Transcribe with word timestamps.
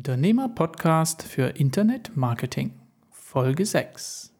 Unternehmer-Podcast 0.00 1.24
für 1.24 1.48
Internet 1.58 2.16
Marketing, 2.16 2.72
Folge 3.10 3.66
6. 3.66 4.32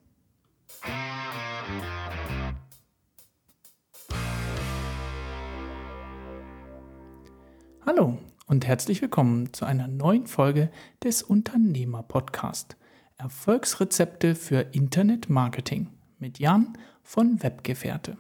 Hallo 7.84 8.16
und 8.46 8.66
herzlich 8.66 9.02
willkommen 9.02 9.52
zu 9.52 9.66
einer 9.66 9.86
neuen 9.86 10.26
Folge 10.26 10.70
des 11.04 11.22
Unternehmer-Podcast. 11.22 12.78
Erfolgsrezepte 13.18 14.36
für 14.36 14.60
Internet 14.72 15.28
Marketing 15.28 15.88
mit 16.18 16.38
Jan 16.38 16.72
von 17.02 17.42
Webgefährte. 17.42 18.16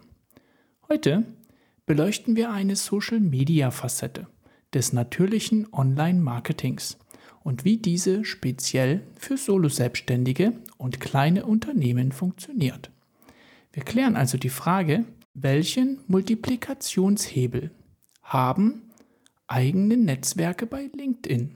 Heute 0.90 1.24
beleuchten 1.86 2.36
wir 2.36 2.50
eine 2.50 2.76
Social-Media-Facette 2.76 4.26
des 4.74 4.92
natürlichen 4.92 5.72
Online-Marketings 5.72 6.98
und 7.42 7.64
wie 7.64 7.78
diese 7.78 8.24
speziell 8.24 9.02
für 9.16 9.36
Solo-Selbstständige 9.36 10.52
und 10.76 11.00
kleine 11.00 11.46
Unternehmen 11.46 12.12
funktioniert. 12.12 12.90
Wir 13.72 13.82
klären 13.82 14.16
also 14.16 14.38
die 14.38 14.50
Frage, 14.50 15.04
welchen 15.34 16.00
Multiplikationshebel 16.06 17.70
haben 18.22 18.90
eigene 19.46 19.96
Netzwerke 19.96 20.66
bei 20.66 20.90
LinkedIn? 20.94 21.54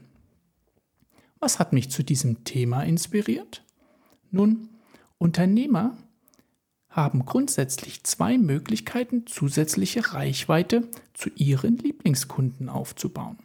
Was 1.39 1.59
hat 1.59 1.73
mich 1.73 1.89
zu 1.89 2.03
diesem 2.03 2.43
Thema 2.43 2.83
inspiriert? 2.83 3.63
Nun, 4.31 4.69
Unternehmer 5.17 5.97
haben 6.89 7.25
grundsätzlich 7.25 8.03
zwei 8.03 8.37
Möglichkeiten, 8.37 9.27
zusätzliche 9.27 10.13
Reichweite 10.13 10.87
zu 11.13 11.29
ihren 11.35 11.77
Lieblingskunden 11.77 12.69
aufzubauen. 12.69 13.37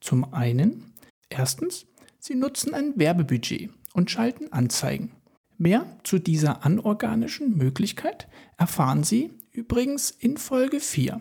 Zum 0.00 0.32
einen, 0.34 0.87
erstens, 1.28 1.86
sie 2.18 2.34
nutzen 2.34 2.74
ein 2.74 2.98
Werbebudget 2.98 3.70
und 3.94 4.10
schalten 4.10 4.52
Anzeigen. 4.52 5.12
Mehr 5.56 5.98
zu 6.04 6.18
dieser 6.18 6.64
anorganischen 6.64 7.56
Möglichkeit 7.56 8.28
erfahren 8.56 9.02
Sie 9.02 9.32
übrigens 9.50 10.10
in 10.10 10.36
Folge 10.36 10.78
4. 10.78 11.20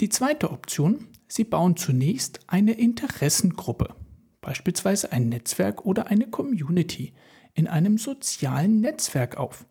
Die 0.00 0.08
zweite 0.08 0.50
Option, 0.50 1.06
Sie 1.28 1.44
bauen 1.44 1.76
zunächst 1.76 2.40
eine 2.48 2.72
Interessengruppe, 2.72 3.94
beispielsweise 4.40 5.12
ein 5.12 5.28
Netzwerk 5.28 5.86
oder 5.86 6.08
eine 6.08 6.28
Community, 6.28 7.14
in 7.54 7.68
einem 7.68 7.98
sozialen 7.98 8.80
Netzwerk 8.80 9.36
auf 9.36 9.64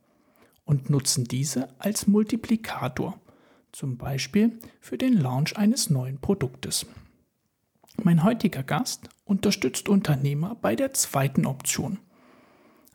und 0.63 0.89
nutzen 0.89 1.25
diese 1.25 1.67
als 1.79 2.07
Multiplikator, 2.07 3.19
zum 3.73 3.97
Beispiel 3.97 4.57
für 4.79 4.97
den 4.97 5.13
Launch 5.13 5.57
eines 5.57 5.89
neuen 5.89 6.19
Produktes. 6.19 6.85
Mein 8.01 8.23
heutiger 8.23 8.63
Gast 8.63 9.09
unterstützt 9.23 9.87
Unternehmer 9.87 10.55
bei 10.55 10.75
der 10.75 10.93
zweiten 10.93 11.45
Option, 11.45 11.99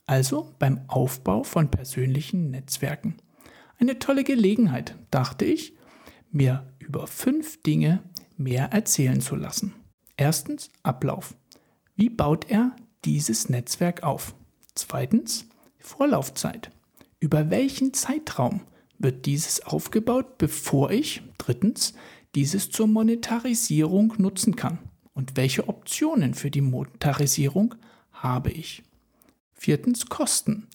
also 0.07 0.55
beim 0.59 0.81
Aufbau 0.89 1.45
von 1.45 1.71
persönlichen 1.71 2.51
Netzwerken. 2.51 3.17
Eine 3.79 3.99
tolle 3.99 4.25
Gelegenheit, 4.25 4.97
dachte 5.11 5.45
ich, 5.45 5.75
mir 6.31 6.73
über 6.79 7.07
fünf 7.07 7.63
Dinge 7.63 8.03
mehr 8.37 8.73
erzählen 8.73 9.21
zu 9.21 9.37
lassen. 9.37 9.75
Erstens 10.17 10.71
Ablauf. 10.83 11.35
Wie 11.95 12.11
baut 12.11 12.51
er 12.51 12.75
dieses 13.05 13.49
Netzwerk 13.49 14.03
auf? 14.03 14.35
Zweitens 14.75 15.49
Vorlaufzeit. 15.79 16.71
Über 17.21 17.51
welchen 17.51 17.95
Zeitraum 17.95 18.63
wird 18.99 19.27
dieses 19.27 19.65
aufgebaut, 19.65 20.39
bevor 20.39 20.91
ich, 20.91 21.23
drittens, 21.39 21.95
dieses 22.35 22.71
zur 22.71 22.87
Monetarisierung 22.87 24.15
nutzen 24.19 24.57
kann? 24.57 24.79
Und 25.15 25.37
welche 25.37 25.69
Optionen 25.69 26.35
für 26.35 26.51
die 26.51 26.61
Monetarisierung 26.61 27.75
habe 28.13 28.51
ich? 28.51 28.83
Viertens, 29.53 30.07
Kosten. 30.09 30.69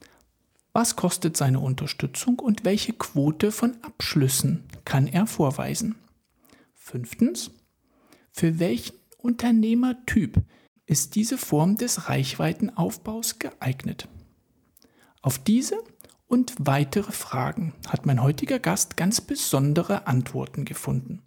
Was 0.74 0.96
kostet 0.96 1.38
seine 1.38 1.60
Unterstützung 1.60 2.40
und 2.40 2.66
welche 2.66 2.94
Quote 2.94 3.52
von 3.52 3.78
Abschlüssen 3.84 4.64
kann 4.86 5.08
er 5.08 5.28
vorweisen? 5.28 5.96
Fünftens, 6.74 7.52
für 8.32 8.60
welchen 8.60 8.96
Unternehmertyp 9.18 10.42
ist 10.86 11.16
diese 11.16 11.38
Form 11.38 11.76
des 11.76 12.10
Reichweitenaufbaus 12.10 13.40
geeignet? 13.40 14.10
Auf 15.22 15.40
diese 15.40 15.78
und 16.28 16.54
weitere 16.58 17.12
Fragen 17.12 17.74
hat 17.88 18.06
mein 18.06 18.22
heutiger 18.22 18.60
Gast 18.60 18.98
ganz 18.98 19.22
besondere 19.22 20.08
Antworten 20.08 20.66
gefunden. 20.66 21.22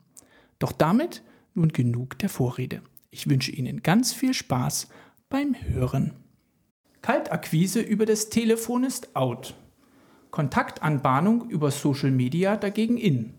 Doch 0.58 0.72
damit 0.72 1.22
nun 1.54 1.68
genug 1.68 2.18
der 2.18 2.28
Vorrede. 2.28 2.82
Ich 3.10 3.28
wünsche 3.28 3.50
Ihnen 3.50 3.82
ganz 3.82 4.12
viel 4.12 4.34
Spaß 4.34 4.88
beim 5.28 5.54
Hören. 5.54 6.12
Kaltakquise 7.02 7.80
über 7.80 8.04
das 8.06 8.30
Telefon 8.30 8.84
ist 8.84 9.14
out. 9.16 9.54
Kontaktanbahnung 10.30 11.48
über 11.48 11.70
Social 11.70 12.10
Media 12.10 12.56
dagegen 12.56 12.98
in. 12.98 13.34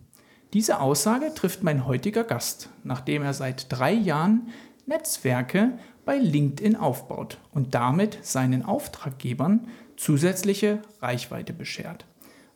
Diese 0.53 0.79
Aussage 0.79 1.33
trifft 1.33 1.61
mein 1.61 1.85
heutiger 1.85 2.23
Gast, 2.23 2.69
nachdem 2.83 3.22
er 3.22 3.33
seit 3.33 3.72
drei 3.72 3.91
Jahren 3.91 4.47
Netzwerke 4.85 5.77
bei 6.06 6.17
LinkedIn 6.17 6.77
aufbaut 6.77 7.39
und 7.51 7.75
damit 7.75 8.19
seinen 8.22 8.63
Auftraggebern 8.63 9.67
zusätzliche 9.97 10.81
Reichweite 11.01 11.51
beschert. 11.51 12.06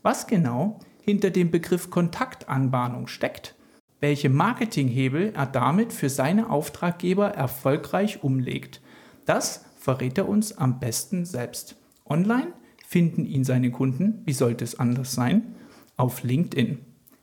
Was 0.01 0.25
genau 0.25 0.79
hinter 1.01 1.29
dem 1.29 1.51
Begriff 1.51 1.89
Kontaktanbahnung 1.89 3.07
steckt, 3.07 3.55
welche 4.01 4.29
Marketinghebel 4.29 5.31
er 5.33 5.45
damit 5.45 5.93
für 5.93 6.09
seine 6.09 6.49
Auftraggeber 6.49 7.29
erfolgreich 7.29 8.23
umlegt, 8.23 8.81
das 9.25 9.63
verrät 9.77 10.17
er 10.17 10.27
uns 10.27 10.57
am 10.57 10.79
besten 10.79 11.23
selbst. 11.23 11.75
Online 12.05 12.51
finden 12.85 13.25
ihn 13.25 13.45
seine 13.45 13.71
Kunden, 13.71 14.21
wie 14.25 14.33
sollte 14.33 14.65
es 14.65 14.77
anders 14.77 15.13
sein, 15.13 15.55
auf 15.95 16.23
LinkedIn. 16.23 16.79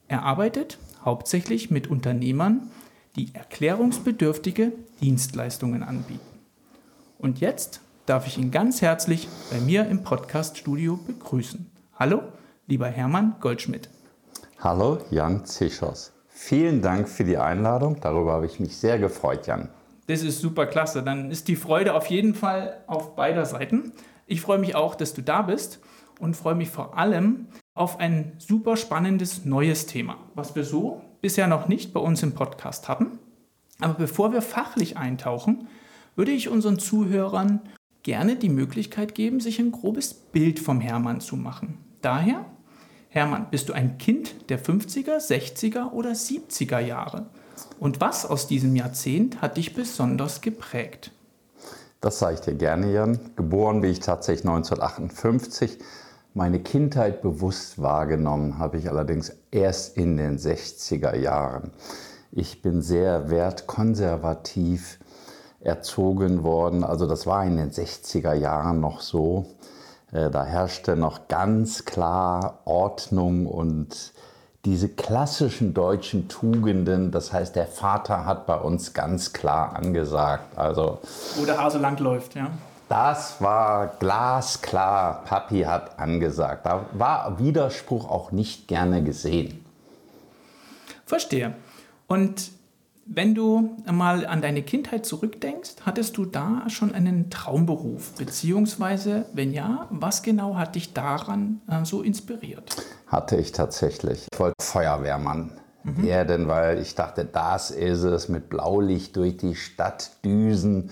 Er 0.06 0.22
arbeitet 0.22 0.78
hauptsächlich 1.04 1.70
mit 1.70 1.88
Unternehmern, 1.88 2.70
die 3.16 3.34
erklärungsbedürftige 3.34 4.72
Dienstleistungen 5.00 5.82
anbieten. 5.82 6.20
Und 7.18 7.40
jetzt 7.40 7.80
darf 8.06 8.26
ich 8.26 8.38
ihn 8.38 8.52
ganz 8.52 8.80
herzlich 8.80 9.28
bei 9.50 9.60
mir 9.60 9.86
im 9.88 10.04
Podcast-Studio 10.04 10.98
begrüßen. 11.06 11.70
Hallo, 11.96 12.22
lieber 12.68 12.86
Hermann 12.86 13.34
Goldschmidt. 13.40 13.90
Hallo, 14.60 14.98
Jan 15.10 15.44
Zischers. 15.44 16.17
Vielen 16.40 16.82
Dank 16.82 17.08
für 17.08 17.24
die 17.24 17.36
Einladung. 17.36 17.98
Darüber 18.00 18.32
habe 18.32 18.46
ich 18.46 18.60
mich 18.60 18.76
sehr 18.76 18.98
gefreut, 19.00 19.48
Jan. 19.48 19.68
Das 20.06 20.22
ist 20.22 20.40
super 20.40 20.66
klasse. 20.66 21.02
Dann 21.02 21.32
ist 21.32 21.48
die 21.48 21.56
Freude 21.56 21.94
auf 21.94 22.06
jeden 22.06 22.34
Fall 22.34 22.80
auf 22.86 23.16
beider 23.16 23.44
Seiten. 23.44 23.92
Ich 24.24 24.40
freue 24.40 24.58
mich 24.58 24.76
auch, 24.76 24.94
dass 24.94 25.12
du 25.12 25.20
da 25.20 25.42
bist 25.42 25.80
und 26.20 26.36
freue 26.36 26.54
mich 26.54 26.70
vor 26.70 26.96
allem 26.96 27.48
auf 27.74 27.98
ein 27.98 28.34
super 28.38 28.76
spannendes 28.76 29.44
neues 29.46 29.86
Thema, 29.86 30.16
was 30.36 30.54
wir 30.54 30.62
so 30.62 31.02
bisher 31.20 31.48
noch 31.48 31.66
nicht 31.66 31.92
bei 31.92 32.00
uns 32.00 32.22
im 32.22 32.34
Podcast 32.34 32.88
hatten. 32.88 33.18
Aber 33.80 33.94
bevor 33.94 34.32
wir 34.32 34.40
fachlich 34.40 34.96
eintauchen, 34.96 35.66
würde 36.14 36.30
ich 36.30 36.48
unseren 36.48 36.78
Zuhörern 36.78 37.60
gerne 38.04 38.36
die 38.36 38.48
Möglichkeit 38.48 39.16
geben, 39.16 39.40
sich 39.40 39.58
ein 39.58 39.72
grobes 39.72 40.14
Bild 40.14 40.60
vom 40.60 40.80
Hermann 40.80 41.20
zu 41.20 41.36
machen. 41.36 41.78
Daher, 42.00 42.46
Hermann, 43.10 43.46
bist 43.50 43.68
du 43.68 43.72
ein 43.72 43.96
Kind 43.96 44.50
der 44.50 44.60
50er, 44.60 45.16
60er 45.16 45.92
oder 45.92 46.10
70er 46.10 46.78
Jahre? 46.78 47.26
Und 47.80 48.00
was 48.00 48.26
aus 48.26 48.46
diesem 48.46 48.76
Jahrzehnt 48.76 49.40
hat 49.40 49.56
dich 49.56 49.74
besonders 49.74 50.42
geprägt? 50.42 51.10
Das 52.00 52.18
sage 52.18 52.34
ich 52.34 52.40
dir 52.40 52.54
gerne, 52.54 52.92
Jan. 52.92 53.18
Geboren 53.34 53.80
bin 53.80 53.90
ich 53.90 54.00
tatsächlich 54.00 54.46
1958. 54.46 55.78
Meine 56.34 56.60
Kindheit 56.60 57.22
bewusst 57.22 57.80
wahrgenommen 57.80 58.58
habe 58.58 58.76
ich 58.76 58.88
allerdings 58.90 59.32
erst 59.50 59.96
in 59.96 60.16
den 60.18 60.38
60er 60.38 61.16
Jahren. 61.16 61.72
Ich 62.30 62.60
bin 62.60 62.82
sehr 62.82 63.30
wertkonservativ 63.30 64.98
erzogen 65.60 66.44
worden. 66.44 66.84
Also 66.84 67.06
das 67.06 67.26
war 67.26 67.44
in 67.44 67.56
den 67.56 67.70
60er 67.70 68.34
Jahren 68.34 68.80
noch 68.80 69.00
so. 69.00 69.46
Äh, 70.12 70.30
da 70.30 70.44
herrschte 70.44 70.96
noch 70.96 71.28
ganz 71.28 71.84
klar 71.84 72.60
Ordnung 72.64 73.46
und 73.46 74.12
diese 74.64 74.88
klassischen 74.88 75.72
deutschen 75.72 76.28
Tugenden, 76.28 77.10
das 77.10 77.32
heißt, 77.32 77.56
der 77.56 77.66
Vater 77.66 78.26
hat 78.26 78.46
bei 78.46 78.56
uns 78.56 78.92
ganz 78.92 79.32
klar 79.32 79.76
angesagt. 79.76 80.58
Also, 80.58 80.98
Wo 81.36 81.44
der 81.44 81.58
Hase 81.62 81.78
lang 81.78 81.98
läuft, 81.98 82.34
ja. 82.34 82.50
Das 82.88 83.40
war 83.42 83.88
glasklar. 83.98 85.22
Papi 85.24 85.62
hat 85.62 85.98
angesagt. 85.98 86.64
Da 86.64 86.86
war 86.92 87.38
Widerspruch 87.38 88.08
auch 88.08 88.32
nicht 88.32 88.66
gerne 88.66 89.02
gesehen. 89.02 89.64
Verstehe. 91.04 91.54
Und 92.06 92.50
wenn 93.10 93.34
du 93.34 93.76
mal 93.90 94.26
an 94.26 94.42
deine 94.42 94.62
Kindheit 94.62 95.06
zurückdenkst, 95.06 95.76
hattest 95.86 96.18
du 96.18 96.26
da 96.26 96.64
schon 96.68 96.94
einen 96.94 97.30
Traumberuf? 97.30 98.12
Beziehungsweise, 98.18 99.24
wenn 99.32 99.52
ja, 99.52 99.88
was 99.90 100.22
genau 100.22 100.56
hat 100.56 100.74
dich 100.74 100.92
daran 100.92 101.62
äh, 101.70 101.84
so 101.84 102.02
inspiriert? 102.02 102.76
Hatte 103.06 103.36
ich 103.36 103.52
tatsächlich. 103.52 104.26
Ich 104.30 104.38
wollte 104.38 104.54
Feuerwehrmann 104.60 105.52
mhm. 105.84 106.04
Erden, 106.04 106.48
weil 106.48 106.80
ich 106.80 106.94
dachte, 106.94 107.24
das 107.24 107.70
ist 107.70 108.02
es, 108.02 108.28
mit 108.28 108.50
Blaulicht 108.50 109.16
durch 109.16 109.38
die 109.38 109.54
Stadt 109.54 110.10
düsen, 110.22 110.90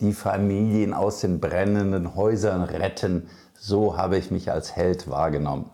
die 0.00 0.12
Familien 0.12 0.92
aus 0.92 1.20
den 1.20 1.38
brennenden 1.38 2.16
Häusern 2.16 2.62
retten. 2.64 3.28
So 3.54 3.96
habe 3.96 4.18
ich 4.18 4.32
mich 4.32 4.50
als 4.50 4.74
Held 4.74 5.08
wahrgenommen. 5.08 5.66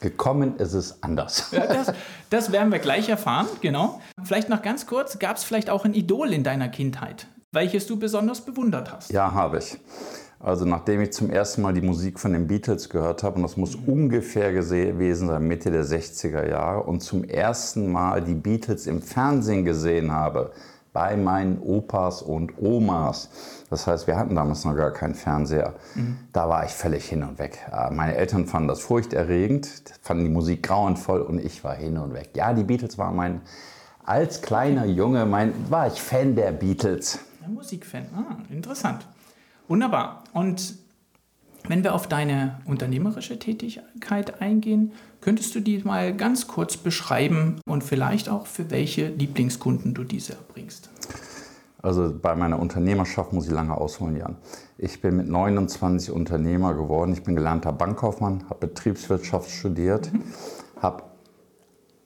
Gekommen 0.00 0.56
ist 0.56 0.72
es 0.72 1.02
anders. 1.02 1.50
Ja, 1.52 1.66
das, 1.66 1.92
das 2.30 2.52
werden 2.52 2.72
wir 2.72 2.78
gleich 2.78 3.08
erfahren, 3.08 3.46
genau. 3.60 4.00
Vielleicht 4.22 4.48
noch 4.48 4.62
ganz 4.62 4.86
kurz, 4.86 5.18
gab 5.18 5.36
es 5.36 5.44
vielleicht 5.44 5.68
auch 5.68 5.84
ein 5.84 5.94
Idol 5.94 6.32
in 6.32 6.42
deiner 6.42 6.68
Kindheit, 6.68 7.26
welches 7.52 7.86
du 7.86 7.98
besonders 7.98 8.40
bewundert 8.40 8.92
hast? 8.92 9.12
Ja, 9.12 9.32
habe 9.32 9.58
ich. 9.58 9.78
Also 10.42 10.64
nachdem 10.64 11.02
ich 11.02 11.12
zum 11.12 11.28
ersten 11.28 11.60
Mal 11.60 11.74
die 11.74 11.82
Musik 11.82 12.18
von 12.18 12.32
den 12.32 12.46
Beatles 12.46 12.88
gehört 12.88 13.22
habe, 13.22 13.36
und 13.36 13.42
das 13.42 13.58
muss 13.58 13.74
ungefähr 13.74 14.52
gewesen 14.52 15.28
sein, 15.28 15.46
Mitte 15.46 15.70
der 15.70 15.84
60er 15.84 16.48
Jahre, 16.48 16.84
und 16.84 17.00
zum 17.00 17.24
ersten 17.24 17.92
Mal 17.92 18.22
die 18.22 18.34
Beatles 18.34 18.86
im 18.86 19.02
Fernsehen 19.02 19.66
gesehen 19.66 20.12
habe, 20.12 20.52
bei 20.92 21.16
meinen 21.16 21.60
Opas 21.60 22.22
und 22.22 22.58
Omas. 22.58 23.30
Das 23.70 23.86
heißt, 23.86 24.06
wir 24.06 24.16
hatten 24.16 24.34
damals 24.34 24.64
noch 24.64 24.74
gar 24.74 24.92
keinen 24.92 25.14
Fernseher. 25.14 25.74
Mhm. 25.94 26.18
Da 26.32 26.48
war 26.48 26.64
ich 26.64 26.72
völlig 26.72 27.08
hin 27.08 27.22
und 27.22 27.38
weg. 27.38 27.58
Äh, 27.72 27.92
meine 27.92 28.16
Eltern 28.16 28.46
fanden 28.46 28.68
das 28.68 28.80
furchterregend, 28.80 29.68
fanden 30.02 30.24
die 30.24 30.30
Musik 30.30 30.62
grauenvoll 30.64 31.20
und 31.20 31.44
ich 31.44 31.62
war 31.62 31.74
hin 31.74 31.96
und 31.96 32.12
weg. 32.12 32.30
Ja, 32.34 32.52
die 32.52 32.64
Beatles 32.64 32.98
waren 32.98 33.14
mein, 33.14 33.40
als 34.04 34.42
kleiner 34.42 34.86
Junge, 34.86 35.26
mein, 35.26 35.52
war 35.70 35.86
ich 35.86 36.00
Fan 36.00 36.34
der 36.34 36.52
Beatles. 36.52 37.20
Ein 37.44 37.54
Musikfan, 37.54 38.06
ah, 38.16 38.36
interessant. 38.52 39.06
Wunderbar. 39.68 40.24
Und 40.32 40.74
wenn 41.68 41.84
wir 41.84 41.94
auf 41.94 42.08
deine 42.08 42.60
unternehmerische 42.64 43.38
Tätigkeit 43.38 44.40
eingehen, 44.40 44.92
könntest 45.20 45.54
du 45.54 45.60
die 45.60 45.78
mal 45.78 46.14
ganz 46.14 46.46
kurz 46.46 46.76
beschreiben 46.76 47.60
und 47.66 47.84
vielleicht 47.84 48.28
auch 48.28 48.46
für 48.46 48.70
welche 48.70 49.08
Lieblingskunden 49.08 49.94
du 49.94 50.04
diese 50.04 50.34
erbringst? 50.34 50.90
Also 51.82 52.12
bei 52.20 52.34
meiner 52.34 52.58
Unternehmerschaft 52.58 53.32
muss 53.32 53.46
ich 53.46 53.52
lange 53.52 53.74
ausholen, 53.74 54.16
Jan. 54.16 54.36
Ich 54.76 55.00
bin 55.00 55.16
mit 55.16 55.28
29 55.28 56.10
Unternehmer 56.10 56.74
geworden. 56.74 57.12
Ich 57.12 57.22
bin 57.22 57.34
gelernter 57.34 57.72
Bankkaufmann, 57.72 58.44
habe 58.50 58.66
Betriebswirtschaft 58.66 59.50
studiert, 59.50 60.12
mhm. 60.12 60.22
habe 60.82 61.04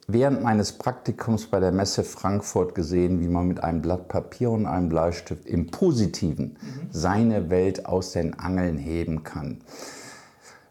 während 0.07 0.43
meines 0.43 0.73
Praktikums 0.73 1.47
bei 1.47 1.59
der 1.59 1.71
Messe 1.71 2.03
Frankfurt 2.03 2.75
gesehen, 2.75 3.21
wie 3.21 3.27
man 3.27 3.47
mit 3.47 3.63
einem 3.63 3.81
Blatt 3.81 4.07
Papier 4.07 4.51
und 4.51 4.65
einem 4.65 4.89
Bleistift 4.89 5.45
im 5.45 5.67
Positiven 5.67 6.57
seine 6.91 7.49
Welt 7.49 7.85
aus 7.85 8.11
den 8.11 8.37
Angeln 8.37 8.77
heben 8.77 9.23
kann. 9.23 9.61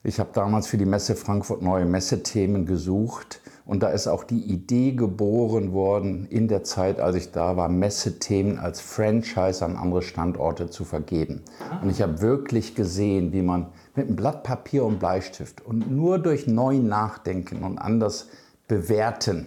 Ich 0.07 0.21
habe 0.21 0.31
damals 0.35 0.67
für 0.67 0.77
die 0.77 0.85
Messe 0.85 1.17
Frankfurt 1.17 1.63
neue 1.63 1.87
Messethemen 1.87 2.67
gesucht 2.67 3.41
und 3.67 3.83
da 3.83 3.89
ist 3.89 4.07
auch 4.07 4.25
die 4.25 4.43
Idee 4.43 4.93
geboren 4.93 5.73
worden, 5.73 6.27
in 6.29 6.49
der 6.49 6.63
Zeit, 6.65 7.01
als 7.01 7.17
ich 7.17 7.33
da 7.33 7.57
war, 7.57 7.71
Messethemen 7.71 8.59
als 8.59 8.81
Franchise 8.81 9.65
an 9.65 9.77
andere 9.77 10.03
Standorte 10.03 10.69
zu 10.69 10.85
vergeben. 10.85 11.41
Ah. 11.71 11.83
Und 11.83 11.89
ich 11.89 12.03
habe 12.03 12.21
wirklich 12.21 12.75
gesehen, 12.75 13.33
wie 13.33 13.41
man 13.41 13.69
mit 13.95 14.09
einem 14.09 14.17
Blatt 14.17 14.43
Papier 14.43 14.85
und 14.85 14.99
Bleistift 14.99 15.65
und 15.65 15.91
nur 15.91 16.19
durch 16.19 16.47
neu 16.47 16.77
Nachdenken 16.79 17.63
und 17.63 17.79
anders 17.79 18.29
bewerten, 18.69 19.47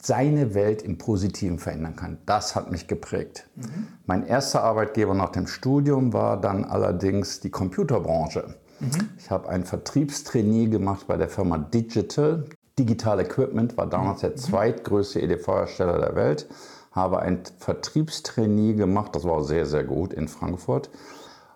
seine 0.00 0.54
Welt 0.54 0.82
im 0.82 0.96
Positiven 0.96 1.58
verändern 1.58 1.96
kann. 1.96 2.18
Das 2.24 2.54
hat 2.54 2.70
mich 2.70 2.86
geprägt. 2.86 3.48
Mhm. 3.56 3.88
Mein 4.06 4.26
erster 4.26 4.62
Arbeitgeber 4.62 5.14
nach 5.14 5.30
dem 5.30 5.46
Studium 5.46 6.12
war 6.12 6.40
dann 6.40 6.64
allerdings 6.64 7.40
die 7.40 7.50
Computerbranche. 7.50 8.54
Mhm. 8.80 9.08
Ich 9.18 9.30
habe 9.30 9.48
ein 9.48 9.64
Vertriebstrainee 9.64 10.66
gemacht 10.66 11.06
bei 11.08 11.16
der 11.16 11.28
Firma 11.28 11.58
Digital. 11.58 12.44
Digital 12.78 13.20
Equipment 13.20 13.76
war 13.76 13.88
damals 13.88 14.20
der 14.20 14.36
zweitgrößte 14.36 15.20
EDV-Hersteller 15.20 15.98
der 15.98 16.14
Welt. 16.14 16.48
Habe 16.92 17.20
ein 17.20 17.40
Vertriebstrainee 17.58 18.74
gemacht, 18.74 19.14
das 19.16 19.24
war 19.24 19.42
sehr, 19.42 19.66
sehr 19.66 19.84
gut 19.84 20.12
in 20.12 20.28
Frankfurt. 20.28 20.90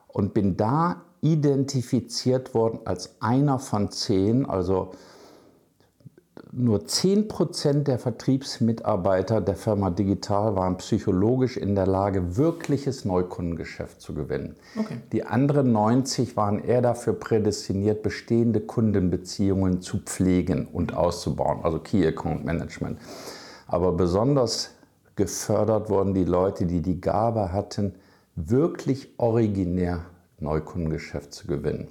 Und 0.09 0.35
bin 0.35 0.57
da 0.57 1.03
identifiziert 1.21 2.55
worden 2.55 2.81
als 2.85 3.17
einer 3.21 3.61
von 3.61 3.91
zehn, 3.93 4.45
also 4.45 4.93
nur 6.55 6.81
10% 6.81 7.85
der 7.85 7.99
Vertriebsmitarbeiter 7.99 9.41
der 9.41 9.57
Firma 9.57 9.89
Digital 9.89 10.55
waren 10.55 10.77
psychologisch 10.77 11.57
in 11.57 11.75
der 11.75 11.87
Lage, 11.87 12.37
wirkliches 12.37 13.07
Neukundengeschäft 13.07 14.03
zu 14.03 14.13
gewinnen. 14.13 14.55
Okay. 14.79 14.99
Die 15.13 15.25
anderen 15.25 15.73
90 15.73 16.37
waren 16.37 16.63
eher 16.63 16.83
dafür 16.83 17.15
prädestiniert, 17.15 18.03
bestehende 18.03 18.61
Kundenbeziehungen 18.61 19.81
zu 19.81 19.99
pflegen 19.99 20.67
und 20.71 20.95
auszubauen, 20.95 21.61
also 21.63 21.79
Key 21.79 22.07
Account 22.07 22.45
Management. 22.45 22.99
Aber 23.67 23.93
besonders 23.93 24.73
gefördert 25.17 25.89
wurden 25.89 26.13
die 26.13 26.25
Leute, 26.25 26.67
die 26.67 26.83
die 26.83 27.01
Gabe 27.01 27.53
hatten, 27.53 27.95
wirklich 28.37 29.15
originär 29.17 30.05
Neukundengeschäft 30.39 31.33
zu 31.33 31.47
gewinnen. 31.47 31.89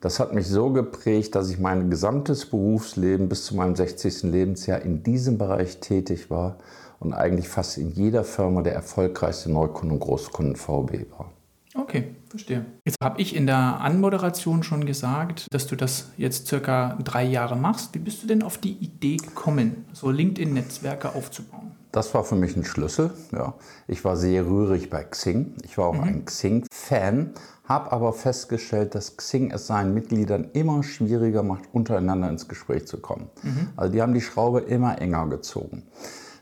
Das 0.00 0.20
hat 0.20 0.32
mich 0.32 0.46
so 0.46 0.70
geprägt, 0.70 1.34
dass 1.34 1.50
ich 1.50 1.58
mein 1.58 1.90
gesamtes 1.90 2.46
Berufsleben 2.46 3.28
bis 3.28 3.46
zu 3.46 3.56
meinem 3.56 3.74
60. 3.74 4.22
Lebensjahr 4.24 4.80
in 4.80 5.02
diesem 5.02 5.38
Bereich 5.38 5.80
tätig 5.80 6.30
war 6.30 6.58
und 7.00 7.12
eigentlich 7.12 7.48
fast 7.48 7.78
in 7.78 7.90
jeder 7.90 8.22
Firma 8.22 8.62
der 8.62 8.74
erfolgreichste 8.74 9.50
Neukunden- 9.50 9.94
und 9.94 10.00
Großkunden 10.00 10.54
VB 10.54 11.06
war. 11.16 11.32
Okay, 11.74 12.14
verstehe. 12.28 12.64
Jetzt 12.84 12.98
habe 13.02 13.20
ich 13.20 13.34
in 13.34 13.46
der 13.46 13.80
Anmoderation 13.80 14.62
schon 14.62 14.86
gesagt, 14.86 15.46
dass 15.50 15.66
du 15.66 15.74
das 15.74 16.12
jetzt 16.16 16.46
circa 16.46 16.96
drei 17.02 17.24
Jahre 17.24 17.56
machst. 17.56 17.94
Wie 17.94 17.98
bist 17.98 18.22
du 18.22 18.28
denn 18.28 18.42
auf 18.44 18.58
die 18.58 18.72
Idee 18.74 19.16
gekommen, 19.16 19.84
so 19.92 20.10
LinkedIn-Netzwerke 20.10 21.14
aufzubauen? 21.14 21.72
Das 21.92 22.12
war 22.14 22.24
für 22.24 22.36
mich 22.36 22.56
ein 22.56 22.64
Schlüssel. 22.64 23.10
Ja. 23.32 23.54
Ich 23.86 24.04
war 24.04 24.16
sehr 24.16 24.46
rührig 24.46 24.90
bei 24.90 25.04
Xing. 25.04 25.54
Ich 25.64 25.78
war 25.78 25.86
auch 25.86 25.94
mhm. 25.94 26.02
ein 26.02 26.24
Xing-Fan, 26.24 27.32
habe 27.64 27.92
aber 27.92 28.12
festgestellt, 28.12 28.94
dass 28.94 29.16
Xing 29.16 29.50
es 29.50 29.66
seinen 29.66 29.94
Mitgliedern 29.94 30.48
immer 30.52 30.82
schwieriger 30.82 31.42
macht, 31.42 31.64
untereinander 31.72 32.28
ins 32.28 32.48
Gespräch 32.48 32.86
zu 32.86 32.98
kommen. 32.98 33.30
Mhm. 33.42 33.68
Also 33.76 33.92
die 33.92 34.02
haben 34.02 34.14
die 34.14 34.20
Schraube 34.20 34.60
immer 34.60 35.00
enger 35.00 35.26
gezogen. 35.28 35.84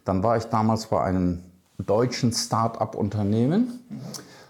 Dann 0.05 0.23
war 0.23 0.37
ich 0.37 0.45
damals 0.45 0.87
bei 0.87 1.03
einem 1.03 1.43
deutschen 1.79 2.33
Start-up-Unternehmen 2.33 3.81
mhm. 3.89 4.01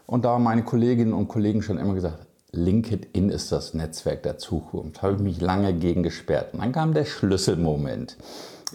und 0.06 0.24
da 0.24 0.30
haben 0.30 0.44
meine 0.44 0.62
Kolleginnen 0.62 1.12
und 1.12 1.28
Kollegen 1.28 1.62
schon 1.62 1.78
immer 1.78 1.94
gesagt, 1.94 2.26
LinkedIn 2.52 3.28
ist 3.28 3.52
das 3.52 3.74
Netzwerk 3.74 4.22
der 4.22 4.38
Zukunft. 4.38 5.02
Habe 5.02 5.14
ich 5.14 5.20
mich 5.20 5.40
lange 5.40 5.74
gegen 5.74 6.02
gesperrt. 6.02 6.54
Und 6.54 6.60
dann 6.60 6.72
kam 6.72 6.94
der 6.94 7.04
Schlüsselmoment. 7.04 8.16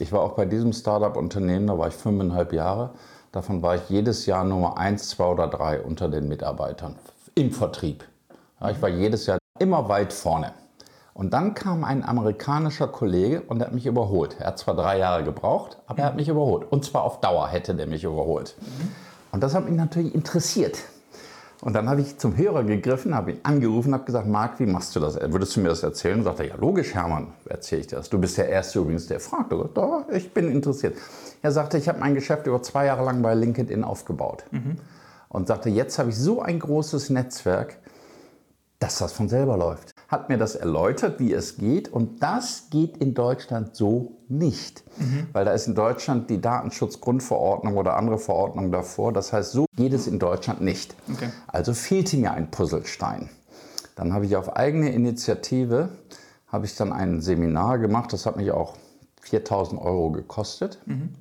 Ich 0.01 0.11
war 0.11 0.21
auch 0.21 0.31
bei 0.31 0.45
diesem 0.45 0.73
Startup-Unternehmen, 0.73 1.67
da 1.67 1.77
war 1.77 1.87
ich 1.87 1.93
fünfeinhalb 1.93 2.53
Jahre. 2.53 2.89
Davon 3.31 3.61
war 3.61 3.75
ich 3.75 3.87
jedes 3.87 4.25
Jahr 4.25 4.43
Nummer 4.43 4.79
eins, 4.79 5.09
zwei 5.09 5.25
oder 5.25 5.47
drei 5.47 5.79
unter 5.79 6.09
den 6.09 6.27
Mitarbeitern 6.27 6.95
im 7.35 7.51
Vertrieb. 7.51 8.03
Ja, 8.59 8.71
ich 8.71 8.81
war 8.81 8.89
jedes 8.89 9.27
Jahr 9.27 9.37
immer 9.59 9.89
weit 9.89 10.11
vorne. 10.11 10.53
Und 11.13 11.33
dann 11.33 11.53
kam 11.53 11.83
ein 11.83 12.03
amerikanischer 12.03 12.87
Kollege 12.87 13.43
und 13.43 13.59
der 13.59 13.67
hat 13.67 13.75
mich 13.75 13.85
überholt. 13.85 14.37
Er 14.39 14.47
hat 14.47 14.57
zwar 14.57 14.75
drei 14.75 14.97
Jahre 14.97 15.23
gebraucht, 15.23 15.77
aber 15.85 15.99
er 15.99 16.05
hat 16.05 16.15
mich 16.15 16.29
überholt. 16.29 16.65
Und 16.71 16.83
zwar 16.83 17.03
auf 17.03 17.19
Dauer 17.19 17.47
hätte 17.49 17.75
der 17.75 17.85
mich 17.85 18.03
überholt. 18.03 18.55
Und 19.31 19.43
das 19.43 19.53
hat 19.53 19.65
mich 19.65 19.75
natürlich 19.75 20.15
interessiert. 20.15 20.79
Und 21.61 21.73
dann 21.73 21.87
habe 21.87 22.01
ich 22.01 22.17
zum 22.17 22.35
Hörer 22.35 22.63
gegriffen, 22.63 23.13
habe 23.13 23.33
ihn 23.33 23.39
angerufen, 23.43 23.89
und 23.89 23.93
habe 23.93 24.05
gesagt, 24.05 24.27
Marc, 24.27 24.59
wie 24.59 24.65
machst 24.65 24.95
du 24.95 24.99
das? 24.99 25.15
Würdest 25.15 25.55
du 25.55 25.61
mir 25.61 25.69
das 25.69 25.83
erzählen? 25.83 26.17
Und 26.17 26.23
sagte, 26.23 26.47
ja 26.47 26.55
logisch, 26.55 26.95
Hermann, 26.95 27.27
erzähle 27.47 27.81
ich 27.81 27.87
das. 27.87 28.09
Du 28.09 28.19
bist 28.19 28.37
der 28.37 28.49
Erste 28.49 28.79
übrigens, 28.79 29.05
der 29.05 29.19
fragt. 29.19 29.53
Ich 29.53 29.59
sagte, 29.59 30.05
ich 30.15 30.33
bin 30.33 30.51
interessiert. 30.51 30.97
Er 31.43 31.51
sagte, 31.51 31.77
ich 31.77 31.87
habe 31.87 31.99
mein 31.99 32.15
Geschäft 32.15 32.47
über 32.47 32.63
zwei 32.63 32.85
Jahre 32.87 33.05
lang 33.05 33.21
bei 33.21 33.35
LinkedIn 33.35 33.83
aufgebaut. 33.83 34.43
Mhm. 34.49 34.77
Und 35.29 35.47
sagte, 35.47 35.69
jetzt 35.69 35.99
habe 35.99 36.09
ich 36.09 36.17
so 36.17 36.41
ein 36.41 36.59
großes 36.59 37.11
Netzwerk, 37.11 37.77
dass 38.79 38.97
das 38.97 39.13
von 39.13 39.29
selber 39.29 39.55
läuft. 39.55 39.93
Hat 40.11 40.27
mir 40.27 40.37
das 40.37 40.55
erläutert, 40.55 41.21
wie 41.21 41.31
es 41.31 41.55
geht. 41.55 41.87
Und 41.87 42.21
das 42.21 42.69
geht 42.69 42.97
in 42.97 43.13
Deutschland 43.13 43.77
so 43.77 44.17
nicht. 44.27 44.83
Mhm. 44.99 45.27
Weil 45.31 45.45
da 45.45 45.53
ist 45.53 45.67
in 45.67 45.73
Deutschland 45.73 46.29
die 46.29 46.41
Datenschutzgrundverordnung 46.41 47.77
oder 47.77 47.95
andere 47.95 48.17
Verordnung 48.17 48.73
davor. 48.73 49.13
Das 49.13 49.31
heißt, 49.31 49.53
so 49.53 49.65
geht 49.77 49.93
es 49.93 50.07
in 50.07 50.19
Deutschland 50.19 50.59
nicht. 50.59 50.95
Okay. 51.13 51.29
Also 51.47 51.73
fehlte 51.73 52.17
mir 52.17 52.33
ein 52.33 52.51
Puzzlestein. 52.51 53.29
Dann 53.95 54.13
habe 54.13 54.25
ich 54.25 54.35
auf 54.35 54.57
eigene 54.57 54.91
Initiative, 54.91 55.87
habe 56.47 56.65
ich 56.65 56.75
dann 56.75 56.91
ein 56.91 57.21
Seminar 57.21 57.79
gemacht. 57.79 58.11
Das 58.11 58.25
hat 58.25 58.35
mich 58.35 58.51
auch 58.51 58.75
4000 59.21 59.81
Euro 59.81 60.11
gekostet. 60.11 60.79
Mhm. 60.87 61.15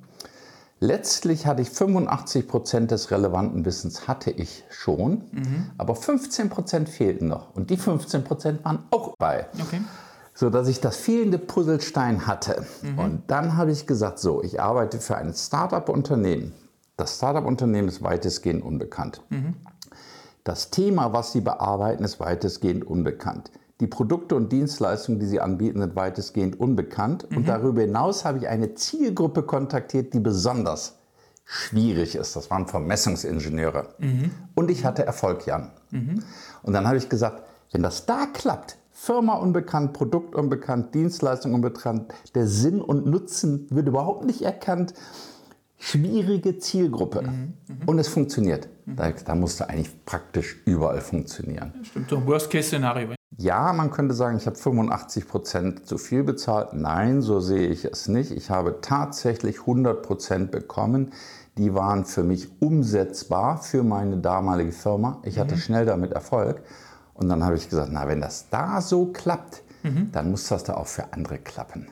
Letztlich 0.83 1.45
hatte 1.45 1.61
ich 1.61 1.69
85 1.69 2.47
Prozent 2.47 2.89
des 2.89 3.11
relevanten 3.11 3.65
Wissens 3.65 4.07
hatte 4.07 4.31
ich 4.31 4.63
schon, 4.71 5.21
mhm. 5.31 5.69
aber 5.77 5.95
15 5.95 6.49
Prozent 6.49 6.89
fehlten 6.89 7.27
noch. 7.27 7.55
Und 7.55 7.69
die 7.69 7.77
15 7.77 8.23
Prozent 8.23 8.65
waren 8.65 8.79
auch 8.89 9.15
bei. 9.15 9.45
Okay. 9.61 9.81
So 10.33 10.49
dass 10.49 10.67
ich 10.67 10.81
das 10.81 10.97
fehlende 10.97 11.37
Puzzlestein 11.37 12.25
hatte. 12.25 12.65
Mhm. 12.81 12.97
Und 12.97 13.21
dann 13.27 13.57
habe 13.57 13.71
ich 13.71 13.85
gesagt, 13.85 14.17
so, 14.17 14.41
ich 14.41 14.59
arbeite 14.59 14.99
für 14.99 15.15
ein 15.17 15.35
Startup-Unternehmen. 15.35 16.51
Das 16.97 17.17
Startup-Unternehmen 17.17 17.87
ist 17.87 18.01
weitestgehend 18.01 18.63
unbekannt. 18.63 19.21
Mhm. 19.29 19.53
Das 20.43 20.71
Thema, 20.71 21.13
was 21.13 21.31
sie 21.31 21.41
bearbeiten, 21.41 22.03
ist 22.03 22.19
weitestgehend 22.19 22.87
unbekannt. 22.87 23.51
Die 23.81 23.87
Produkte 23.87 24.35
und 24.35 24.51
Dienstleistungen, 24.51 25.19
die 25.19 25.25
sie 25.25 25.41
anbieten, 25.41 25.79
sind 25.79 25.95
weitestgehend 25.95 26.59
unbekannt. 26.59 27.27
Und 27.35 27.49
darüber 27.49 27.81
hinaus 27.81 28.23
habe 28.23 28.37
ich 28.37 28.47
eine 28.47 28.75
Zielgruppe 28.75 29.41
kontaktiert, 29.41 30.13
die 30.13 30.19
besonders 30.19 30.99
schwierig 31.45 32.15
ist. 32.15 32.35
Das 32.35 32.51
waren 32.51 32.67
Vermessungsingenieure. 32.67 33.95
Und 34.53 34.69
ich 34.69 34.85
hatte 34.85 35.03
Erfolg, 35.03 35.47
Jan. 35.47 35.71
Und 36.61 36.73
dann 36.73 36.87
habe 36.87 36.97
ich 36.97 37.09
gesagt, 37.09 37.43
wenn 37.71 37.81
das 37.81 38.05
da 38.05 38.27
klappt, 38.27 38.77
Firma 38.91 39.33
unbekannt, 39.33 39.93
Produkt 39.93 40.35
unbekannt, 40.35 40.93
Dienstleistung 40.93 41.55
unbekannt, 41.55 42.13
der 42.35 42.45
Sinn 42.45 42.81
und 42.81 43.07
Nutzen 43.07 43.65
wird 43.71 43.87
überhaupt 43.87 44.25
nicht 44.25 44.43
erkannt. 44.43 44.93
Schwierige 45.79 46.59
Zielgruppe. 46.59 47.23
Und 47.87 47.97
es 47.97 48.07
funktioniert. 48.07 48.69
Da, 48.85 49.09
da 49.09 49.33
musste 49.33 49.67
eigentlich 49.67 50.05
praktisch 50.05 50.61
überall 50.65 51.01
funktionieren. 51.01 51.73
Stimmt, 51.81 52.11
so 52.11 52.17
ein 52.17 52.27
Worst-Case-Szenario. 52.27 53.15
Ja, 53.37 53.73
man 53.73 53.91
könnte 53.91 54.13
sagen, 54.13 54.37
ich 54.37 54.45
habe 54.45 54.57
85 54.57 55.27
Prozent 55.27 55.87
zu 55.87 55.97
viel 55.97 56.23
bezahlt. 56.23 56.73
Nein, 56.73 57.21
so 57.21 57.39
sehe 57.39 57.67
ich 57.67 57.85
es 57.85 58.07
nicht. 58.07 58.31
Ich 58.31 58.49
habe 58.49 58.79
tatsächlich 58.81 59.61
100 59.61 60.03
Prozent 60.03 60.51
bekommen. 60.51 61.13
Die 61.57 61.73
waren 61.73 62.05
für 62.05 62.23
mich 62.23 62.49
umsetzbar 62.61 63.57
für 63.57 63.83
meine 63.83 64.17
damalige 64.17 64.71
Firma. 64.71 65.21
Ich 65.23 65.39
hatte 65.39 65.57
schnell 65.57 65.85
damit 65.85 66.11
Erfolg. 66.11 66.61
Und 67.13 67.29
dann 67.29 67.43
habe 67.43 67.55
ich 67.55 67.69
gesagt, 67.69 67.89
na, 67.91 68.07
wenn 68.07 68.21
das 68.21 68.49
da 68.49 68.81
so 68.81 69.07
klappt, 69.07 69.63
dann 70.11 70.31
muss 70.31 70.47
das 70.47 70.63
da 70.63 70.75
auch 70.75 70.87
für 70.87 71.11
andere 71.13 71.37
klappen. 71.37 71.87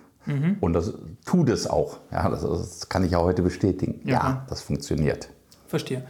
Und 0.62 0.74
das 0.74 0.94
tut 1.26 1.50
es 1.50 1.68
auch. 1.68 1.98
Ja, 2.12 2.30
das, 2.30 2.42
das 2.42 2.90
kann 2.90 3.04
ich 3.04 3.12
ja 3.12 3.20
heute 3.20 3.42
bestätigen. 3.42 4.02
Ja. 4.04 4.14
Ja, 4.14 4.46
das 4.50 4.62
funktioniert. 4.62 5.30
Verstehe. 5.68 6.04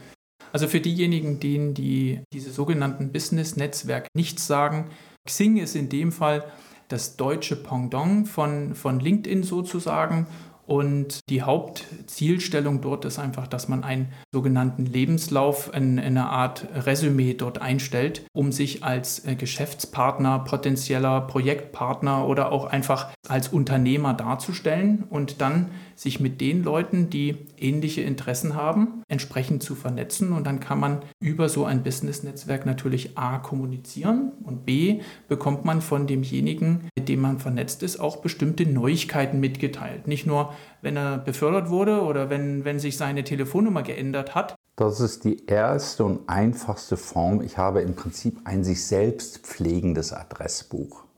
Also 0.51 0.67
für 0.67 0.81
diejenigen, 0.81 1.39
denen 1.39 1.73
die 1.73 2.21
diese 2.33 2.51
sogenannten 2.51 3.11
Business-Netzwerke 3.11 4.07
nichts 4.13 4.47
sagen, 4.47 4.89
Xing 5.29 5.57
ist 5.57 5.75
in 5.75 5.89
dem 5.89 6.11
Fall 6.11 6.43
das 6.87 7.15
deutsche 7.15 7.55
Pendant 7.55 8.27
von, 8.27 8.75
von 8.75 8.99
LinkedIn 8.99 9.43
sozusagen. 9.43 10.27
Und 10.65 11.21
die 11.31 11.41
Hauptzielstellung 11.41 12.79
dort 12.81 13.03
ist 13.03 13.17
einfach, 13.17 13.47
dass 13.47 13.69
man 13.69 13.83
einen 13.83 14.09
sogenannten 14.31 14.85
Lebenslauf, 14.85 15.71
in, 15.73 15.97
in 15.97 15.99
eine 15.99 16.29
Art 16.29 16.67
Resümee 16.75 17.33
dort 17.33 17.59
einstellt, 17.59 18.21
um 18.33 18.51
sich 18.51 18.83
als 18.83 19.25
äh, 19.25 19.33
Geschäftspartner, 19.33 20.37
potenzieller 20.39 21.21
Projektpartner 21.21 22.27
oder 22.27 22.51
auch 22.51 22.65
einfach 22.65 23.09
als 23.27 23.47
Unternehmer 23.47 24.13
darzustellen 24.13 25.05
und 25.09 25.41
dann 25.41 25.71
sich 25.99 26.21
mit 26.21 26.39
den 26.39 26.63
Leuten, 26.63 27.09
die 27.09 27.35
ähnliche 27.57 27.99
Interessen 27.99 28.55
haben, 28.55 29.03
entsprechend 29.09 29.61
zu 29.61 29.75
vernetzen. 29.75 30.31
Und 30.31 30.47
dann 30.47 30.61
kann 30.61 30.79
man 30.79 31.01
über 31.19 31.49
so 31.49 31.65
ein 31.65 31.83
Business-Netzwerk 31.83 32.65
natürlich 32.65 33.17
A 33.17 33.37
kommunizieren 33.39 34.31
und 34.45 34.65
B 34.65 35.01
bekommt 35.27 35.65
man 35.65 35.81
von 35.81 36.07
demjenigen, 36.07 36.87
mit 36.95 37.09
dem 37.09 37.19
man 37.19 37.39
vernetzt 37.39 37.83
ist, 37.83 37.99
auch 37.99 38.17
bestimmte 38.17 38.65
Neuigkeiten 38.65 39.41
mitgeteilt. 39.41 40.07
Nicht 40.07 40.25
nur, 40.25 40.53
wenn 40.81 40.95
er 40.95 41.17
befördert 41.17 41.69
wurde 41.69 42.01
oder 42.03 42.29
wenn, 42.29 42.63
wenn 42.63 42.79
sich 42.79 42.95
seine 42.95 43.25
Telefonnummer 43.25 43.83
geändert 43.83 44.35
hat. 44.35 44.55
Das 44.77 45.01
ist 45.01 45.25
die 45.25 45.45
erste 45.47 46.05
und 46.05 46.29
einfachste 46.29 46.95
Form. 46.95 47.41
Ich 47.41 47.57
habe 47.57 47.81
im 47.81 47.95
Prinzip 47.95 48.39
ein 48.45 48.63
sich 48.63 48.85
selbst 48.85 49.39
pflegendes 49.39 50.13
Adressbuch. 50.13 51.08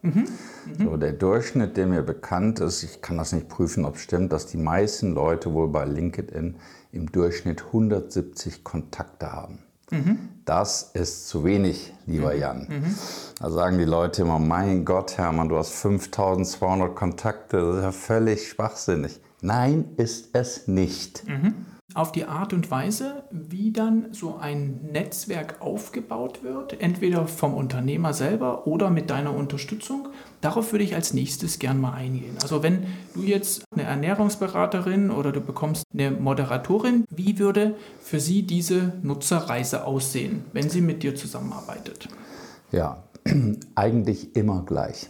So, 0.79 0.97
der 0.97 1.13
Durchschnitt, 1.13 1.77
der 1.77 1.87
mir 1.87 2.01
bekannt 2.01 2.59
ist, 2.59 2.83
ich 2.83 3.01
kann 3.01 3.17
das 3.17 3.33
nicht 3.33 3.49
prüfen, 3.49 3.85
ob 3.85 3.95
es 3.95 4.01
stimmt, 4.01 4.31
dass 4.31 4.47
die 4.47 4.57
meisten 4.57 5.13
Leute 5.13 5.53
wohl 5.53 5.67
bei 5.67 5.85
LinkedIn 5.85 6.55
im 6.91 7.11
Durchschnitt 7.11 7.65
170 7.67 8.63
Kontakte 8.63 9.31
haben. 9.31 9.59
Das 10.45 10.91
ist 10.93 11.27
zu 11.27 11.43
wenig, 11.43 11.93
lieber 12.05 12.33
Jan. 12.33 12.67
Da 13.39 13.49
sagen 13.51 13.77
die 13.77 13.83
Leute 13.85 14.21
immer, 14.21 14.39
mein 14.39 14.85
Gott, 14.85 15.17
Hermann, 15.17 15.49
du 15.49 15.57
hast 15.57 15.71
5200 15.71 16.95
Kontakte, 16.95 17.57
das 17.57 17.75
ist 17.77 17.83
ja 17.83 17.91
völlig 17.91 18.47
schwachsinnig. 18.47 19.19
Nein, 19.41 19.85
ist 19.97 20.29
es 20.33 20.67
nicht. 20.67 21.23
Auf 21.93 22.11
die 22.11 22.25
Art 22.25 22.53
und 22.53 22.71
Weise, 22.71 23.23
wie 23.31 23.71
dann 23.71 24.07
so 24.13 24.37
ein 24.37 24.79
Netzwerk 24.91 25.61
aufgebaut 25.61 26.43
wird, 26.43 26.81
entweder 26.81 27.27
vom 27.27 27.53
Unternehmer 27.53 28.13
selber 28.13 28.67
oder 28.67 28.89
mit 28.89 29.09
deiner 29.09 29.35
Unterstützung. 29.35 30.09
Darauf 30.41 30.71
würde 30.71 30.83
ich 30.83 30.95
als 30.95 31.13
nächstes 31.13 31.59
gern 31.59 31.79
mal 31.79 31.93
eingehen. 31.93 32.37
Also 32.41 32.63
wenn 32.63 32.85
du 33.13 33.23
jetzt 33.23 33.63
eine 33.71 33.83
Ernährungsberaterin 33.83 35.11
oder 35.11 35.31
du 35.31 35.41
bekommst 35.41 35.83
eine 35.93 36.11
Moderatorin, 36.11 37.05
wie 37.09 37.39
würde 37.39 37.75
für 38.01 38.19
sie 38.19 38.43
diese 38.43 38.93
Nutzerreise 39.03 39.85
aussehen, 39.85 40.45
wenn 40.53 40.69
sie 40.69 40.81
mit 40.81 41.03
dir 41.03 41.15
zusammenarbeitet? 41.15 42.07
Ja, 42.71 43.03
eigentlich 43.75 44.35
immer 44.35 44.63
gleich. 44.65 45.09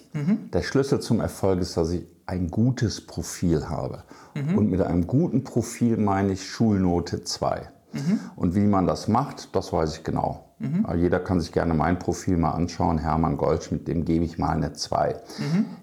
Der 0.54 0.64
Schlüssel 0.64 1.00
zum 1.00 1.20
Erfolg 1.20 1.62
ist, 1.62 1.78
dass 1.78 1.92
ich 1.92 2.04
ein 2.26 2.50
gutes 2.50 3.06
Profil 3.06 3.70
habe. 3.70 4.04
Und 4.56 4.70
mit 4.70 4.82
einem 4.82 5.08
guten 5.08 5.44
Profil 5.44 5.98
meine 5.98 6.34
ich 6.34 6.50
Schulnote 6.50 7.24
2. 7.24 7.70
Und 8.36 8.56
wie 8.56 8.62
man 8.68 8.88
das 8.88 9.08
macht, 9.08 9.54
das 9.56 9.74
weiß 9.74 9.98
ich 9.98 10.04
genau. 10.04 10.46
Aber 10.84 10.96
Jeder 10.96 11.20
kann 11.20 11.42
sich 11.42 11.52
gerne 11.52 11.74
mein 11.74 11.98
Profil 12.00 12.38
mal 12.38 12.52
anschauen. 12.52 13.00
Hermann 13.00 13.36
Goldschmidt, 13.36 13.88
dem 13.88 14.06
gebe 14.06 14.24
ich 14.24 14.38
mal 14.38 14.52
eine 14.52 14.74
2. 14.74 15.16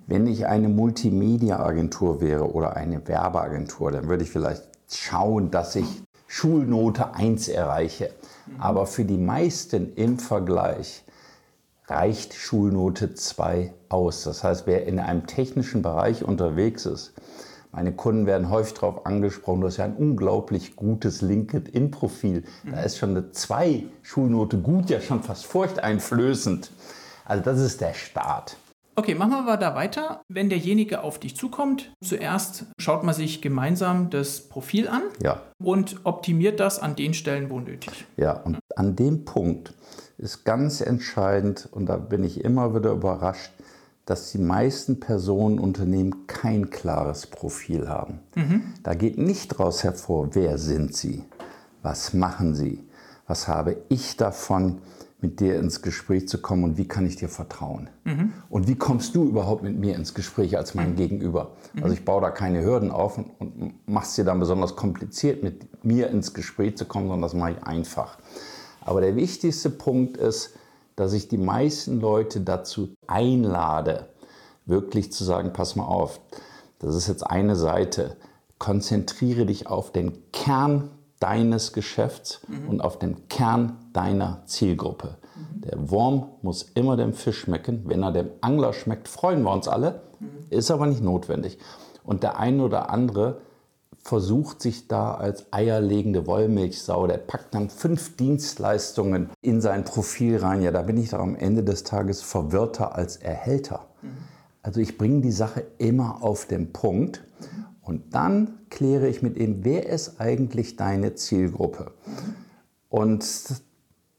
Wenn 0.06 0.26
ich 0.26 0.46
eine 0.46 0.68
Multimedia-Agentur 0.68 2.20
wäre 2.20 2.50
oder 2.52 2.76
eine 2.76 3.06
Werbeagentur, 3.06 3.90
dann 3.90 4.08
würde 4.08 4.22
ich 4.22 4.30
vielleicht 4.30 4.62
schauen, 4.88 5.50
dass 5.50 5.76
ich 5.76 6.02
Schulnote 6.28 7.14
1 7.14 7.48
erreiche. 7.48 8.10
Aber 8.58 8.86
für 8.86 9.04
die 9.04 9.18
meisten 9.18 9.92
im 9.94 10.18
Vergleich 10.18 11.04
reicht 11.88 12.34
Schulnote 12.34 13.14
2 13.14 13.72
aus. 13.88 14.24
Das 14.24 14.44
heißt, 14.44 14.66
wer 14.66 14.86
in 14.86 14.98
einem 14.98 15.26
technischen 15.26 15.82
Bereich 15.82 16.24
unterwegs 16.24 16.86
ist, 16.86 17.14
meine 17.70 17.92
Kunden 17.92 18.26
werden 18.26 18.50
häufig 18.50 18.74
darauf 18.74 19.04
angesprochen, 19.06 19.60
du 19.60 19.66
hast 19.66 19.76
ja 19.76 19.84
ein 19.84 19.96
unglaublich 19.96 20.74
gutes 20.74 21.20
LinkedIn-Profil. 21.20 22.44
Da 22.70 22.80
ist 22.80 22.96
schon 22.98 23.10
eine 23.10 23.30
2 23.30 23.84
Schulnote 24.02 24.58
gut, 24.58 24.88
ja 24.90 25.00
schon 25.00 25.22
fast 25.22 25.46
furchteinflößend. 25.46 26.70
Also 27.26 27.44
das 27.44 27.60
ist 27.60 27.80
der 27.80 27.92
Start. 27.94 28.56
Okay, 28.96 29.14
machen 29.14 29.30
wir 29.30 29.42
mal 29.42 29.56
da 29.58 29.76
weiter. 29.76 30.22
Wenn 30.28 30.48
derjenige 30.48 31.02
auf 31.04 31.20
dich 31.20 31.36
zukommt, 31.36 31.92
zuerst 32.02 32.64
schaut 32.80 33.04
man 33.04 33.14
sich 33.14 33.40
gemeinsam 33.42 34.10
das 34.10 34.40
Profil 34.40 34.88
an 34.88 35.02
Ja, 35.22 35.42
und 35.62 36.00
optimiert 36.04 36.58
das 36.58 36.80
an 36.80 36.96
den 36.96 37.14
Stellen, 37.14 37.48
wo 37.50 37.60
nötig. 37.60 38.06
ja. 38.16 38.32
Und 38.32 38.58
an 38.74 38.96
dem 38.96 39.24
Punkt 39.24 39.72
ist 40.18 40.44
ganz 40.44 40.80
entscheidend, 40.80 41.68
und 41.70 41.86
da 41.86 41.96
bin 41.96 42.24
ich 42.24 42.44
immer 42.44 42.74
wieder 42.74 42.90
überrascht, 42.92 43.52
dass 44.04 44.32
die 44.32 44.38
meisten 44.38 45.00
Personen, 45.00 45.58
Unternehmen 45.58 46.26
kein 46.26 46.70
klares 46.70 47.26
Profil 47.26 47.88
haben. 47.88 48.20
Da 48.82 48.94
geht 48.94 49.18
nicht 49.18 49.52
daraus 49.52 49.84
hervor, 49.84 50.34
wer 50.34 50.58
sind 50.58 50.96
sie, 50.96 51.24
was 51.82 52.14
machen 52.14 52.54
sie, 52.54 52.84
was 53.26 53.48
habe 53.48 53.76
ich 53.88 54.16
davon, 54.16 54.78
mit 55.20 55.40
dir 55.40 55.58
ins 55.58 55.82
Gespräch 55.82 56.28
zu 56.28 56.40
kommen 56.40 56.62
und 56.62 56.78
wie 56.78 56.86
kann 56.86 57.04
ich 57.04 57.16
dir 57.16 57.28
vertrauen? 57.28 57.90
Und 58.50 58.68
wie 58.68 58.76
kommst 58.76 59.16
du 59.16 59.24
überhaupt 59.24 59.64
mit 59.64 59.76
mir 59.76 59.96
ins 59.96 60.14
Gespräch 60.14 60.56
als 60.56 60.74
mein 60.74 60.94
Gegenüber? 60.94 61.56
Also 61.82 61.92
ich 61.92 62.04
baue 62.04 62.22
da 62.22 62.30
keine 62.30 62.62
Hürden 62.62 62.92
auf 62.92 63.18
und, 63.18 63.26
und 63.40 63.74
mache 63.88 64.06
es 64.06 64.14
dir 64.14 64.24
dann 64.24 64.38
besonders 64.38 64.76
kompliziert, 64.76 65.42
mit 65.42 65.84
mir 65.84 66.08
ins 66.10 66.34
Gespräch 66.34 66.76
zu 66.76 66.84
kommen, 66.84 67.08
sondern 67.08 67.22
das 67.22 67.34
mache 67.34 67.56
ich 67.58 67.62
einfach. 67.64 68.16
Aber 68.88 69.02
der 69.02 69.16
wichtigste 69.16 69.68
Punkt 69.68 70.16
ist, 70.16 70.54
dass 70.96 71.12
ich 71.12 71.28
die 71.28 71.36
meisten 71.36 72.00
Leute 72.00 72.40
dazu 72.40 72.94
einlade, 73.06 74.06
wirklich 74.64 75.12
zu 75.12 75.24
sagen, 75.24 75.52
pass 75.52 75.76
mal 75.76 75.84
auf, 75.84 76.20
das 76.78 76.94
ist 76.94 77.06
jetzt 77.06 77.22
eine 77.22 77.54
Seite, 77.54 78.16
konzentriere 78.58 79.44
dich 79.44 79.66
auf 79.66 79.92
den 79.92 80.32
Kern 80.32 80.90
deines 81.20 81.74
Geschäfts 81.74 82.40
und 82.66 82.80
auf 82.80 82.98
den 82.98 83.28
Kern 83.28 83.76
deiner 83.92 84.40
Zielgruppe. 84.46 85.18
Der 85.52 85.90
Wurm 85.90 86.30
muss 86.40 86.62
immer 86.62 86.96
dem 86.96 87.12
Fisch 87.12 87.40
schmecken. 87.40 87.82
Wenn 87.84 88.02
er 88.02 88.12
dem 88.12 88.30
Angler 88.40 88.72
schmeckt, 88.72 89.06
freuen 89.06 89.42
wir 89.42 89.52
uns 89.52 89.68
alle. 89.68 90.00
Ist 90.48 90.70
aber 90.70 90.86
nicht 90.86 91.02
notwendig. 91.02 91.58
Und 92.04 92.22
der 92.22 92.38
eine 92.38 92.62
oder 92.62 92.88
andere 92.88 93.42
versucht 94.08 94.62
sich 94.62 94.88
da 94.88 95.14
als 95.14 95.52
eierlegende 95.52 96.26
Wollmilchsau, 96.26 97.06
der 97.06 97.18
packt 97.18 97.54
dann 97.54 97.68
fünf 97.68 98.16
Dienstleistungen 98.16 99.28
in 99.42 99.60
sein 99.60 99.84
Profil 99.84 100.38
rein. 100.38 100.62
Ja, 100.62 100.70
da 100.70 100.80
bin 100.80 100.96
ich 100.96 101.10
doch 101.10 101.18
am 101.18 101.36
Ende 101.36 101.62
des 101.62 101.84
Tages 101.84 102.22
verwirrter 102.22 102.94
als 102.94 103.18
Erhälter. 103.18 103.84
Also 104.62 104.80
ich 104.80 104.96
bringe 104.96 105.20
die 105.20 105.30
Sache 105.30 105.66
immer 105.76 106.22
auf 106.22 106.46
den 106.46 106.72
Punkt 106.72 107.22
und 107.82 108.14
dann 108.14 108.60
kläre 108.70 109.08
ich 109.08 109.20
mit 109.20 109.36
ihm, 109.36 109.62
wer 109.62 109.86
ist 109.86 110.18
eigentlich 110.22 110.76
deine 110.76 111.14
Zielgruppe? 111.14 111.92
Und 112.88 113.26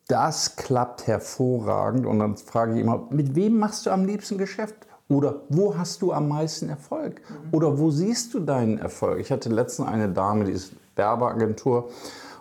das 0.07 0.55
klappt 0.55 1.07
hervorragend 1.07 2.05
und 2.05 2.19
dann 2.19 2.37
frage 2.37 2.75
ich 2.75 2.79
immer, 2.79 3.07
mit 3.09 3.33
wem 3.33 3.57
machst 3.57 3.87
du 3.87 3.89
am 3.89 4.05
liebsten 4.05 4.37
Geschäft? 4.37 4.85
Oder 5.09 5.41
wo 5.49 5.75
hast 5.75 6.03
du 6.03 6.13
am 6.13 6.27
meisten 6.27 6.69
Erfolg? 6.69 7.21
Oder 7.51 7.79
wo 7.79 7.89
siehst 7.89 8.33
du 8.35 8.39
deinen 8.39 8.77
Erfolg? 8.77 9.19
Ich 9.19 9.31
hatte 9.31 9.49
letztens 9.49 9.87
eine 9.87 10.07
Dame, 10.09 10.45
die 10.45 10.51
ist 10.51 10.73
Werbeagentur 10.95 11.89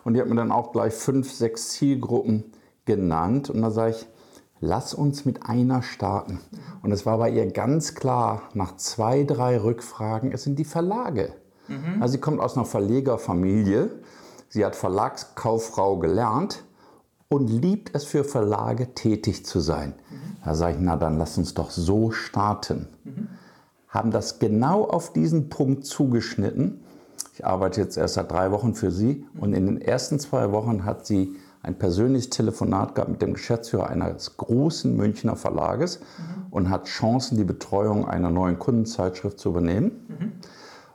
und 0.03 0.13
die 0.13 0.21
hat 0.21 0.29
mir 0.29 0.35
dann 0.35 0.51
auch 0.51 0.71
gleich 0.71 0.93
fünf, 0.93 1.31
sechs 1.31 1.69
Zielgruppen 1.69 2.43
genannt. 2.85 3.49
Und 3.49 3.63
da 3.63 3.71
sage 3.71 3.91
ich, 3.91 4.07
lass 4.59 4.93
uns 4.93 5.25
mit 5.25 5.47
einer 5.47 5.81
starten. 5.81 6.39
Und 6.83 6.91
es 6.91 7.07
war 7.07 7.17
bei 7.17 7.31
ihr 7.31 7.51
ganz 7.51 7.95
klar, 7.95 8.43
nach 8.53 8.75
zwei, 8.75 9.23
drei 9.23 9.57
Rückfragen, 9.59 10.31
es 10.31 10.43
sind 10.43 10.59
die 10.59 10.65
Verlage. 10.65 11.33
Mhm. 11.67 12.01
Also 12.01 12.13
sie 12.13 12.19
kommt 12.19 12.39
aus 12.39 12.55
einer 12.55 12.65
Verlegerfamilie, 12.65 13.89
sie 14.47 14.63
hat 14.63 14.75
Verlagskauffrau 14.75 15.97
gelernt 15.97 16.63
und 17.29 17.47
liebt 17.47 17.95
es 17.95 18.05
für 18.05 18.23
Verlage 18.23 18.95
tätig 18.95 19.45
zu 19.45 19.59
sein. 19.59 19.93
Mhm. 20.09 20.37
Da 20.43 20.55
sage 20.55 20.75
ich, 20.75 20.79
na 20.81 20.95
dann 20.95 21.17
lass 21.17 21.37
uns 21.37 21.53
doch 21.53 21.69
so 21.69 22.11
starten. 22.11 22.87
Mhm. 23.03 23.27
Haben 23.87 24.11
das 24.11 24.39
genau 24.39 24.83
auf 24.83 25.13
diesen 25.13 25.49
Punkt 25.49 25.85
zugeschnitten. 25.85 26.81
Ich 27.33 27.45
arbeite 27.45 27.81
jetzt 27.81 27.97
erst 27.97 28.15
seit 28.15 28.31
drei 28.31 28.51
Wochen 28.51 28.73
für 28.73 28.91
sie 28.91 29.25
und 29.39 29.53
in 29.53 29.67
den 29.67 29.81
ersten 29.81 30.19
zwei 30.19 30.51
Wochen 30.51 30.85
hat 30.85 31.05
sie 31.05 31.35
ein 31.61 31.77
persönliches 31.77 32.29
Telefonat 32.29 32.95
gehabt 32.95 33.11
mit 33.11 33.21
dem 33.21 33.33
Geschäftsführer 33.33 33.87
eines 33.87 34.37
großen 34.37 34.95
Münchner 34.95 35.35
Verlages 35.35 35.99
mhm. 35.99 36.45
und 36.51 36.69
hat 36.69 36.85
Chancen, 36.85 37.37
die 37.37 37.43
Betreuung 37.43 38.07
einer 38.07 38.31
neuen 38.31 38.57
Kundenzeitschrift 38.57 39.39
zu 39.39 39.49
übernehmen. 39.49 39.91
Mhm. 40.07 40.31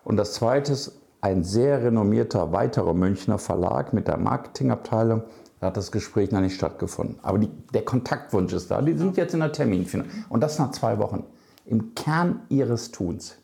Und 0.02 0.16
das 0.16 0.32
zweite 0.34 0.72
ist 0.72 1.00
ein 1.20 1.44
sehr 1.44 1.82
renommierter 1.82 2.52
weiterer 2.52 2.92
Münchner 2.92 3.38
Verlag 3.38 3.92
mit 3.92 4.08
der 4.08 4.18
Marketingabteilung. 4.18 5.22
Da 5.64 5.68
hat 5.68 5.78
das 5.78 5.90
Gespräch 5.90 6.30
noch 6.30 6.42
nicht 6.42 6.56
stattgefunden. 6.56 7.16
Aber 7.22 7.38
die, 7.38 7.48
der 7.72 7.86
Kontaktwunsch 7.86 8.52
ist 8.52 8.70
da. 8.70 8.82
Die 8.82 8.92
sind 8.92 9.16
jetzt 9.16 9.32
in 9.32 9.40
der 9.40 9.50
Terminfindung. 9.50 10.10
Und 10.28 10.42
das 10.42 10.58
nach 10.58 10.72
zwei 10.72 10.98
Wochen. 10.98 11.24
Im 11.64 11.94
Kern 11.94 12.42
ihres 12.50 12.90
Tuns. 12.90 13.36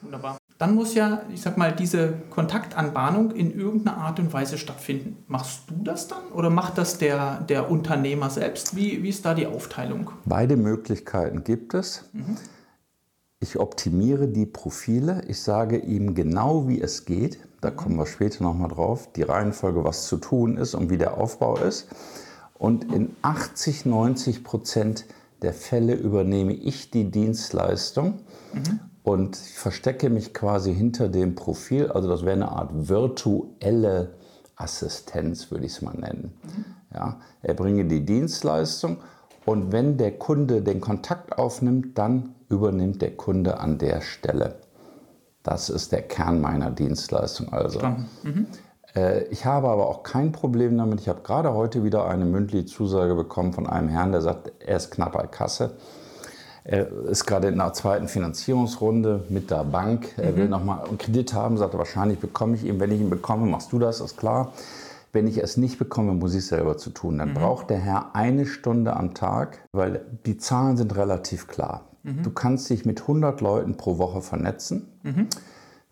Wunderbar 0.00 0.36
dann 0.58 0.74
muss 0.74 0.94
ja, 0.94 1.22
ich 1.32 1.40
sag 1.40 1.56
mal, 1.56 1.72
diese 1.72 2.12
Kontaktanbahnung 2.28 3.30
in 3.30 3.54
irgendeiner 3.56 3.96
Art 3.96 4.18
und 4.18 4.30
Weise 4.32 4.58
stattfinden. 4.58 5.24
Machst 5.26 5.62
du 5.70 5.74
das 5.82 6.06
dann 6.08 6.24
oder 6.34 6.50
macht 6.50 6.76
das 6.76 6.98
der, 6.98 7.40
der 7.40 7.70
Unternehmer 7.70 8.28
selbst? 8.28 8.76
Wie, 8.76 9.02
wie 9.02 9.08
ist 9.08 9.24
da 9.24 9.32
die 9.32 9.46
Aufteilung? 9.46 10.10
Beide 10.26 10.56
Möglichkeiten 10.56 11.44
gibt 11.44 11.72
es. 11.72 12.10
Mhm. 12.12 12.36
Ich 13.38 13.58
optimiere 13.58 14.28
die 14.28 14.44
Profile. 14.44 15.22
Ich 15.28 15.40
sage 15.40 15.78
ihm 15.78 16.14
genau, 16.14 16.68
wie 16.68 16.82
es 16.82 17.06
geht. 17.06 17.38
Da 17.60 17.70
mhm. 17.70 17.76
kommen 17.76 17.96
wir 17.96 18.06
später 18.06 18.42
nochmal 18.42 18.68
drauf. 18.68 19.08
Die 19.14 19.22
Reihenfolge, 19.22 19.84
was 19.84 20.06
zu 20.06 20.16
tun 20.16 20.56
ist 20.56 20.74
und 20.74 20.90
wie 20.90 20.98
der 20.98 21.18
Aufbau 21.18 21.56
ist. 21.56 21.88
Und 22.58 22.92
in 22.92 23.16
80, 23.22 23.86
90 23.86 24.44
Prozent 24.44 25.06
der 25.42 25.54
Fälle 25.54 25.94
übernehme 25.94 26.52
ich 26.52 26.90
die 26.90 27.10
Dienstleistung. 27.10 28.20
Mhm 28.52 28.80
und 29.02 29.36
verstecke 29.36 30.10
mich 30.10 30.34
quasi 30.34 30.74
hinter 30.74 31.08
dem 31.08 31.34
Profil. 31.34 31.90
Also 31.90 32.08
das 32.08 32.22
wäre 32.22 32.34
eine 32.34 32.52
Art 32.52 32.70
virtuelle 32.88 34.14
Assistenz, 34.56 35.50
würde 35.50 35.66
ich 35.66 35.72
es 35.72 35.82
mal 35.82 35.94
nennen. 35.94 36.32
Mhm. 36.42 36.64
Ja, 36.94 37.20
er 37.42 37.54
bringe 37.54 37.84
die 37.84 38.04
Dienstleistung 38.04 38.98
und 39.46 39.72
wenn 39.72 39.96
der 39.96 40.18
Kunde 40.18 40.60
den 40.60 40.80
Kontakt 40.80 41.38
aufnimmt, 41.38 41.96
dann 41.96 42.34
übernimmt 42.48 43.00
der 43.00 43.16
Kunde 43.16 43.58
an 43.58 43.78
der 43.78 44.00
Stelle. 44.00 44.56
Das 45.42 45.70
ist 45.70 45.92
der 45.92 46.02
Kern 46.02 46.40
meiner 46.40 46.70
Dienstleistung 46.70 47.52
also. 47.52 47.80
Mhm. 48.22 48.46
Äh, 48.94 49.24
ich 49.24 49.46
habe 49.46 49.68
aber 49.68 49.88
auch 49.88 50.02
kein 50.02 50.32
Problem 50.32 50.76
damit. 50.76 51.00
Ich 51.00 51.08
habe 51.08 51.22
gerade 51.22 51.54
heute 51.54 51.84
wieder 51.84 52.06
eine 52.06 52.24
mündliche 52.24 52.66
Zusage 52.66 53.14
bekommen 53.14 53.52
von 53.52 53.66
einem 53.66 53.88
Herrn, 53.88 54.12
der 54.12 54.20
sagt, 54.20 54.52
er 54.60 54.76
ist 54.76 54.90
knapp 54.90 55.12
bei 55.12 55.26
Kasse. 55.26 55.72
Er 56.62 56.90
ist 57.06 57.24
gerade 57.24 57.48
in 57.48 57.60
einer 57.60 57.72
zweiten 57.72 58.06
Finanzierungsrunde 58.06 59.24
mit 59.30 59.50
der 59.50 59.64
Bank. 59.64 60.14
Er 60.18 60.32
mhm. 60.32 60.36
will 60.36 60.48
nochmal 60.48 60.84
einen 60.86 60.98
Kredit 60.98 61.32
haben, 61.32 61.56
sagt 61.56 61.76
wahrscheinlich 61.76 62.18
bekomme 62.18 62.56
ich 62.56 62.64
ihn. 62.64 62.78
Wenn 62.80 62.92
ich 62.92 63.00
ihn 63.00 63.10
bekomme, 63.10 63.46
machst 63.46 63.72
du 63.72 63.78
das, 63.78 64.00
ist 64.00 64.18
klar. 64.18 64.52
Wenn 65.12 65.26
ich 65.26 65.38
es 65.38 65.56
nicht 65.56 65.78
bekomme, 65.78 66.12
muss 66.12 66.32
ich 66.34 66.40
es 66.40 66.48
selber 66.48 66.76
zu 66.76 66.90
tun. 66.90 67.18
Dann 67.18 67.30
mhm. 67.30 67.34
braucht 67.34 67.70
der 67.70 67.78
Herr 67.78 68.14
eine 68.14 68.46
Stunde 68.46 68.94
am 68.94 69.14
Tag, 69.14 69.58
weil 69.72 70.02
die 70.26 70.36
Zahlen 70.36 70.76
sind 70.76 70.94
relativ 70.96 71.48
klar. 71.48 71.89
Mhm. 72.02 72.22
Du 72.22 72.30
kannst 72.30 72.70
dich 72.70 72.84
mit 72.84 73.02
100 73.02 73.40
Leuten 73.40 73.76
pro 73.76 73.98
Woche 73.98 74.22
vernetzen. 74.22 74.88
Mhm. 75.02 75.28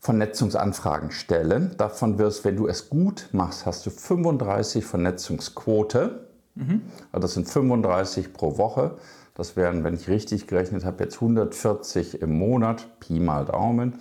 Vernetzungsanfragen 0.01 1.11
stellen. 1.11 1.75
Davon 1.77 2.19
wirst, 2.19 2.45
wenn 2.45 2.57
du 2.57 2.69
es 2.69 2.89
gut 2.89 3.29
machst, 3.33 3.67
hast 3.67 3.85
du 3.85 3.91
35 3.91 4.85
Vernetzungsquote. 4.85 6.29
Mhm. 6.55 6.83
Also 7.11 7.23
das 7.23 7.35
sind 7.35 7.49
35 7.49 8.33
pro 8.33 8.59
Woche. 8.59 8.97
Das 9.35 9.57
wären, 9.57 9.85
wenn 9.85 9.95
ich 9.95 10.09
richtig 10.09 10.47
gerechnet 10.47 10.85
habe, 10.85 11.05
jetzt 11.05 11.17
140 11.17 12.23
im 12.23 12.39
Monat, 12.39 12.87
Pi 13.01 13.21
mal 13.21 13.45
Daumen, 13.45 13.95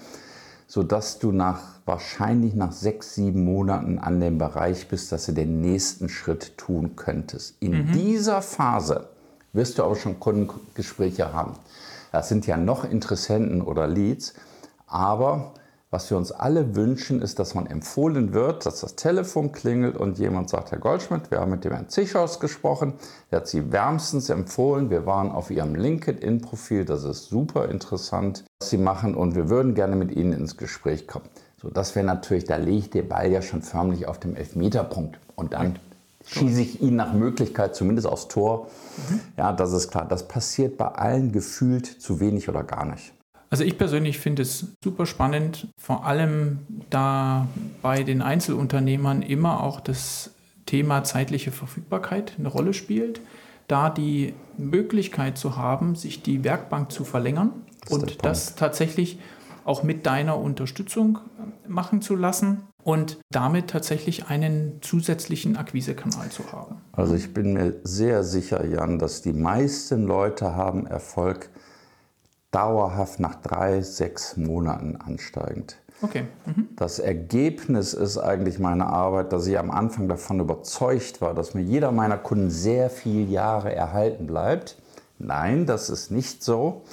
sodass 0.67 1.19
du 1.19 1.31
nach 1.31 1.61
wahrscheinlich 1.85 2.53
nach 2.53 2.71
sechs, 2.71 3.15
sieben 3.15 3.45
Monaten 3.45 3.99
an 3.99 4.19
dem 4.19 4.37
Bereich 4.37 4.87
bist, 4.87 5.11
dass 5.11 5.27
du 5.27 5.31
den 5.31 5.61
nächsten 5.61 6.09
Schritt 6.09 6.57
tun 6.57 6.95
könntest. 6.95 7.55
In 7.59 7.71
mhm. 7.71 7.91
dieser 7.91 8.41
Phase 8.41 9.09
wirst 9.53 9.77
du 9.77 9.83
aber 9.83 9.95
schon 9.95 10.19
Kundengespräche 10.19 11.33
haben. 11.33 11.53
Das 12.11 12.29
sind 12.29 12.47
ja 12.47 12.57
noch 12.57 12.83
Interessenten 12.83 13.61
oder 13.61 13.87
Leads, 13.87 14.33
aber 14.87 15.53
was 15.89 16.09
wir 16.09 16.17
uns 16.17 16.33
alle 16.33 16.75
wünschen, 16.75 17.21
ist, 17.21 17.39
dass 17.39 17.55
man 17.55 17.65
empfohlen 17.65 18.33
wird, 18.33 18.65
dass 18.65 18.81
das 18.81 18.97
Telefon 18.97 19.53
klingelt 19.53 19.95
und 19.95 20.19
jemand 20.19 20.49
sagt, 20.49 20.71
Herr 20.71 20.79
Goldschmidt, 20.79 21.31
wir 21.31 21.39
haben 21.39 21.51
mit 21.51 21.63
dem 21.63 21.71
Herrn 21.71 21.87
Zichos 21.87 22.41
gesprochen, 22.41 22.95
der 23.31 23.39
hat 23.39 23.47
Sie 23.47 23.71
wärmstens 23.71 24.29
empfohlen, 24.29 24.89
wir 24.89 25.05
waren 25.05 25.31
auf 25.31 25.49
Ihrem 25.49 25.75
LinkedIn-Profil, 25.75 26.83
das 26.83 27.05
ist 27.05 27.29
super 27.29 27.69
interessant, 27.69 28.43
was 28.59 28.69
Sie 28.69 28.77
machen. 28.77 29.15
Und 29.15 29.35
wir 29.35 29.49
würden 29.49 29.75
gerne 29.75 29.95
mit 29.95 30.11
Ihnen 30.11 30.33
ins 30.33 30.57
Gespräch 30.57 31.07
kommen. 31.07 31.29
So, 31.61 31.69
das 31.69 31.95
wäre 31.95 32.05
natürlich, 32.05 32.43
da 32.43 32.57
lege 32.57 32.77
ich 32.77 32.89
den 32.89 33.07
Ball 33.07 33.31
ja 33.31 33.41
schon 33.41 33.61
förmlich 33.61 34.09
auf 34.09 34.19
dem 34.19 34.35
Elfmeterpunkt. 34.35 35.19
Und 35.35 35.53
dann 35.53 35.79
schieße 36.27 36.61
ich 36.61 36.81
ihn 36.81 36.95
nach 36.95 37.13
Möglichkeit 37.13 37.75
zumindest 37.75 38.07
aufs 38.07 38.27
Tor. 38.27 38.69
Mhm. 39.09 39.19
Ja, 39.37 39.53
das 39.53 39.73
ist 39.73 39.89
klar. 39.89 40.05
Das 40.07 40.27
passiert 40.27 40.77
bei 40.77 40.87
allen 40.87 41.31
gefühlt 41.31 41.85
zu 41.85 42.19
wenig 42.19 42.49
oder 42.49 42.63
gar 42.63 42.85
nicht. 42.85 43.13
Also 43.49 43.63
ich 43.63 43.77
persönlich 43.77 44.19
finde 44.19 44.41
es 44.41 44.67
super 44.83 45.05
spannend, 45.05 45.67
vor 45.79 46.05
allem 46.05 46.59
da 46.89 47.47
bei 47.81 48.03
den 48.03 48.21
Einzelunternehmern 48.21 49.21
immer 49.21 49.63
auch 49.63 49.79
das 49.79 50.31
Thema 50.65 51.05
zeitliche 51.05 51.51
Verfügbarkeit 51.51 52.33
eine 52.37 52.49
Rolle 52.49 52.73
spielt, 52.73 53.21
da 53.69 53.89
die 53.89 54.33
Möglichkeit 54.57 55.37
zu 55.37 55.55
haben, 55.55 55.95
sich 55.95 56.23
die 56.23 56.43
Werkbank 56.43 56.91
zu 56.91 57.05
verlängern 57.05 57.51
das 57.81 57.93
und 57.93 58.25
das 58.25 58.55
tatsächlich 58.55 59.19
auch 59.63 59.83
mit 59.83 60.05
deiner 60.05 60.37
Unterstützung 60.37 61.19
machen 61.67 62.01
zu 62.01 62.15
lassen 62.15 62.63
und 62.87 63.19
damit 63.31 63.69
tatsächlich 63.69 64.27
einen 64.27 64.81
zusätzlichen 64.81 65.57
Akquisekanal 65.57 66.29
zu 66.29 66.53
haben. 66.53 66.77
Also 66.93 67.15
ich 67.15 67.33
bin 67.33 67.51
mir 67.51 67.73
sehr 67.83 68.23
sicher, 68.23 68.65
Jan, 68.65 68.97
dass 68.97 69.21
die 69.21 69.33
meisten 69.33 70.05
Leute 70.05 70.55
haben 70.55 70.87
Erfolg 70.87 71.49
dauerhaft 72.51 73.19
nach 73.19 73.35
drei, 73.35 73.81
sechs 73.81 74.37
Monaten 74.37 74.95
ansteigend. 74.95 75.75
Okay. 76.01 76.27
Mhm. 76.45 76.69
Das 76.77 76.99
Ergebnis 76.99 77.93
ist 77.93 78.19
eigentlich 78.19 78.57
meine 78.57 78.85
Arbeit, 78.85 79.33
dass 79.33 79.47
ich 79.47 79.59
am 79.59 79.69
Anfang 79.69 80.07
davon 80.07 80.39
überzeugt 80.39 81.19
war, 81.19 81.33
dass 81.33 81.53
mir 81.53 81.63
jeder 81.63 81.91
meiner 81.91 82.17
Kunden 82.17 82.49
sehr 82.49 82.89
viele 82.89 83.29
Jahre 83.29 83.75
erhalten 83.75 84.27
bleibt. 84.27 84.77
Nein, 85.19 85.65
das 85.65 85.89
ist 85.89 86.09
nicht 86.09 86.41
so. 86.41 86.83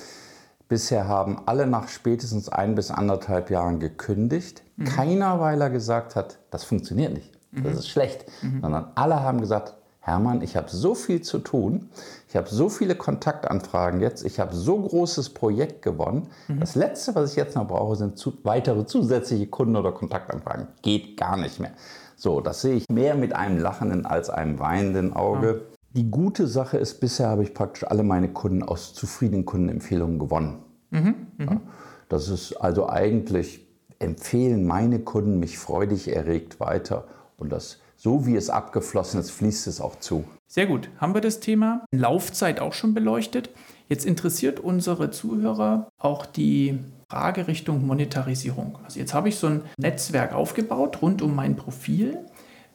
Bisher 0.75 1.07
haben 1.07 1.41
alle 1.47 1.69
nach 1.69 1.87
spätestens 1.87 2.49
ein 2.49 2.75
bis 2.75 2.91
anderthalb 2.91 3.49
Jahren 3.49 3.79
gekündigt. 3.79 4.65
Mhm. 4.75 4.85
Keiner, 4.87 5.39
weil 5.39 5.61
er 5.61 5.71
gesagt 5.71 6.17
hat, 6.17 6.41
das 6.51 6.65
funktioniert 6.65 7.15
nicht, 7.15 7.31
das 7.53 7.75
mhm. 7.75 7.79
ist 7.79 7.89
schlecht, 7.89 8.25
mhm. 8.43 8.61
sondern 8.61 8.89
alle 8.97 9.23
haben 9.23 9.41
gesagt, 9.41 9.77
Hermann, 10.01 10.43
ich 10.43 10.57
habe 10.57 10.69
so 10.69 10.97
viel 10.97 11.21
zu 11.23 11.39
tun, 11.39 11.91
ich 12.29 12.35
habe 12.35 12.49
so 12.49 12.69
viele 12.69 12.97
Kontaktanfragen 12.97 14.01
jetzt, 14.01 14.25
ich 14.25 14.41
habe 14.41 14.53
so 14.53 14.77
großes 14.81 15.31
Projekt 15.31 15.83
gewonnen. 15.83 16.27
Mhm. 16.49 16.59
Das 16.59 16.75
Letzte, 16.75 17.15
was 17.15 17.31
ich 17.31 17.37
jetzt 17.37 17.55
noch 17.55 17.69
brauche, 17.69 17.95
sind 17.95 18.19
zu, 18.19 18.37
weitere 18.43 18.85
zusätzliche 18.85 19.47
Kunden- 19.47 19.77
oder 19.77 19.93
Kontaktanfragen. 19.93 20.67
Geht 20.83 21.17
gar 21.17 21.37
nicht 21.37 21.61
mehr. 21.61 21.71
So, 22.17 22.41
das 22.41 22.63
sehe 22.63 22.75
ich 22.75 22.89
mehr 22.89 23.15
mit 23.15 23.33
einem 23.33 23.61
lachenden 23.61 24.07
als 24.07 24.29
einem 24.29 24.59
weinenden 24.59 25.13
Auge. 25.13 25.47
Ja. 25.47 25.77
Die 25.93 26.11
gute 26.11 26.49
Sache 26.49 26.79
ist, 26.79 26.99
bisher 26.99 27.29
habe 27.29 27.45
ich 27.45 27.55
praktisch 27.55 27.85
alle 27.85 28.03
meine 28.03 28.29
Kunden 28.33 28.65
aus 28.65 28.93
zufriedenen 28.93 29.45
Kundenempfehlungen 29.45 30.19
gewonnen. 30.19 30.64
Mhm. 30.95 31.15
Mhm. 31.39 31.49
Ja, 31.49 31.61
das 32.09 32.29
ist 32.29 32.55
also 32.55 32.89
eigentlich, 32.89 33.67
empfehlen 33.99 34.65
meine 34.67 35.01
Kunden 35.01 35.41
mich 35.41 35.59
freudig 35.59 36.09
erregt 36.09 36.61
weiter. 36.61 37.05
Und 37.37 37.51
das 37.51 37.79
so 37.97 38.27
wie 38.27 38.37
es 38.37 38.51
abgeflossen 38.51 39.19
ist, 39.19 39.31
fließt 39.31 39.67
es 39.67 39.81
auch 39.81 39.99
zu. 39.99 40.25
Sehr 40.47 40.67
gut. 40.67 40.91
Haben 40.99 41.15
wir 41.15 41.23
das 41.23 41.41
Thema 41.41 41.87
Laufzeit 41.91 42.61
auch 42.61 42.75
schon 42.75 42.93
beleuchtet? 42.93 43.49
Jetzt 43.89 44.05
interessiert 44.05 44.61
unsere 44.61 45.11
Zuhörer 45.11 45.89
auch 45.99 46.27
die 46.27 46.79
Frage 47.09 47.49
Richtung 47.49 47.87
Monetarisierung. 47.87 48.79
Also 48.85 48.99
jetzt 48.99 49.15
habe 49.15 49.31
ich 49.31 49.37
so 49.37 49.47
ein 49.47 49.63
Netzwerk 49.79 50.35
aufgebaut 50.35 51.01
rund 51.01 51.23
um 51.23 51.35
mein 51.35 51.57
Profil. 51.57 52.19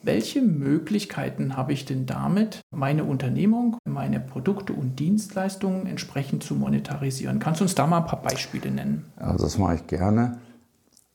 Welche 0.01 0.41
Möglichkeiten 0.41 1.57
habe 1.57 1.73
ich 1.73 1.83
denn 1.83 2.05
damit, 2.05 2.61
meine 2.71 3.03
Unternehmung, 3.03 3.77
meine 3.83 4.21
Produkte 4.21 4.71
und 4.71 4.97
Dienstleistungen 4.97 5.85
entsprechend 5.87 6.43
zu 6.43 6.55
monetarisieren? 6.55 7.39
Kannst 7.39 7.59
du 7.59 7.65
uns 7.65 7.75
da 7.75 7.85
mal 7.85 7.99
ein 7.99 8.05
paar 8.05 8.21
Beispiele 8.21 8.71
nennen? 8.71 9.05
Also 9.17 9.43
das 9.43 9.57
mache 9.57 9.75
ich 9.75 9.87
gerne. 9.87 10.37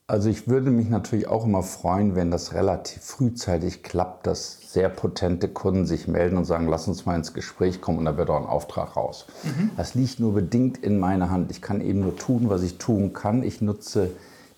Also 0.07 0.29
ich 0.29 0.49
würde 0.49 0.70
mich 0.70 0.90
natürlich 0.90 1.29
auch 1.29 1.47
immer 1.47 1.62
freuen, 1.62 2.14
wenn 2.14 2.31
das 2.31 2.53
relativ 2.53 3.03
frühzeitig 3.03 3.83
klappt, 3.83 4.27
dass 4.27 4.70
sehr 4.70 4.90
potente 4.90 5.49
Kunden 5.49 5.87
sich 5.87 6.07
melden 6.09 6.37
und 6.37 6.44
sagen, 6.44 6.68
lass 6.68 6.87
uns 6.87 7.07
mal 7.07 7.16
ins 7.16 7.33
Gespräch 7.33 7.81
kommen 7.81 8.01
und 8.01 8.05
da 8.05 8.18
wird 8.18 8.29
auch 8.29 8.37
ein 8.37 8.47
Auftrag 8.47 8.97
raus. 8.97 9.25
Mhm. 9.44 9.70
Das 9.79 9.94
liegt 9.94 10.20
nur 10.20 10.35
bedingt 10.35 10.77
in 10.77 10.99
meiner 10.99 11.31
Hand. 11.31 11.51
Ich 11.51 11.62
kann 11.62 11.81
eben 11.81 12.01
nur 12.01 12.16
tun, 12.16 12.51
was 12.51 12.62
ich 12.62 12.77
tun 12.77 13.14
kann. 13.14 13.42
Ich 13.42 13.62
nutze 13.62 14.11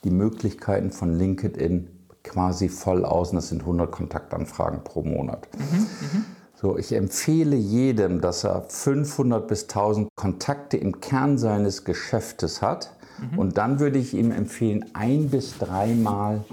die 0.03 0.11
Möglichkeiten 0.11 0.91
von 0.91 1.17
LinkedIn 1.17 1.96
quasi 2.27 2.69
voll 2.69 3.05
aus 3.05 3.31
und 3.31 3.37
das 3.37 3.49
sind 3.49 3.63
100 3.63 3.91
Kontaktanfragen 3.91 4.85
pro 4.85 5.03
Monat. 5.03 5.49
Mhm. 5.57 5.79
Mhm. 5.79 6.25
So, 6.55 6.79
ich 6.79 6.93
empfehle 6.93 7.57
jedem, 7.57 8.21
dass 8.21 8.45
er 8.45 8.63
500 8.69 9.47
bis 9.47 9.65
1000 9.65 10.09
Kontakte 10.17 10.77
im 10.77 11.01
Kern 11.01 11.39
seines 11.39 11.85
Geschäftes 11.85 12.63
hat 12.63 12.91
Mhm. 13.19 13.39
Und 13.39 13.59
dann 13.59 13.81
würde 13.81 13.99
ich 13.99 14.15
ihm 14.15 14.31
empfehlen, 14.31 14.85
ein 14.93 15.29
bis 15.31 15.59
dreimal 15.59 16.45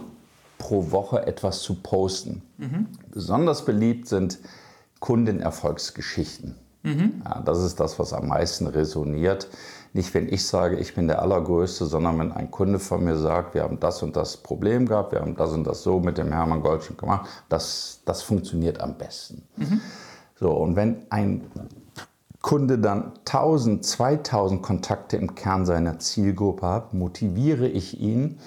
pro 0.58 0.92
Woche 0.92 1.26
etwas 1.26 1.62
zu 1.62 1.76
posten. 1.76 2.42
Mhm. 2.58 2.88
Besonders 3.12 3.66
beliebt 3.66 4.08
sind 4.08 4.40
Kundenerfolgsgeschichten. 5.00 6.56
Mhm. 6.84 7.22
Ja, 7.26 7.42
das 7.42 7.64
ist 7.64 7.80
das, 7.80 7.98
was 7.98 8.14
am 8.14 8.28
meisten 8.28 8.68
resoniert. 8.68 9.48
Nicht, 9.94 10.14
wenn 10.14 10.28
ich 10.28 10.46
sage, 10.46 10.78
ich 10.78 10.96
bin 10.96 11.08
der 11.08 11.22
Allergrößte, 11.22 11.86
sondern 11.86 12.20
wenn 12.20 12.32
ein 12.32 12.52
Kunde 12.52 12.80
von 12.80 13.04
mir 13.04 13.16
sagt, 13.18 13.54
wir 13.54 13.64
haben 13.64 13.80
das 13.80 14.04
und 14.04 14.16
das 14.16 14.38
Problem 14.38 14.88
gehabt, 14.88 15.12
wir 15.12 15.22
haben 15.22 15.36
das 15.36 15.52
und 15.52 15.66
das 15.66 15.84
so 15.84 16.00
mit 16.00 16.18
dem 16.18 16.32
Hermann 16.32 16.62
Goldschmidt 16.62 16.98
gemacht, 16.98 17.30
das, 17.50 18.02
das 18.06 18.22
funktioniert 18.22 18.82
am 18.82 18.98
besten. 18.98 19.44
Mhm. 19.56 19.82
So, 20.36 20.52
und 20.52 20.76
wenn 20.76 21.06
ein 21.10 21.42
Kunde 22.42 22.78
dann 22.78 23.14
1000, 23.20 23.86
2000 23.86 24.62
Kontakte 24.62 25.16
im 25.16 25.36
Kern 25.36 25.66
seiner 25.66 26.00
Zielgruppe 26.00 26.68
hat, 26.68 26.94
motiviere 26.94 27.68
ich 27.68 28.02
ihn, 28.02 28.40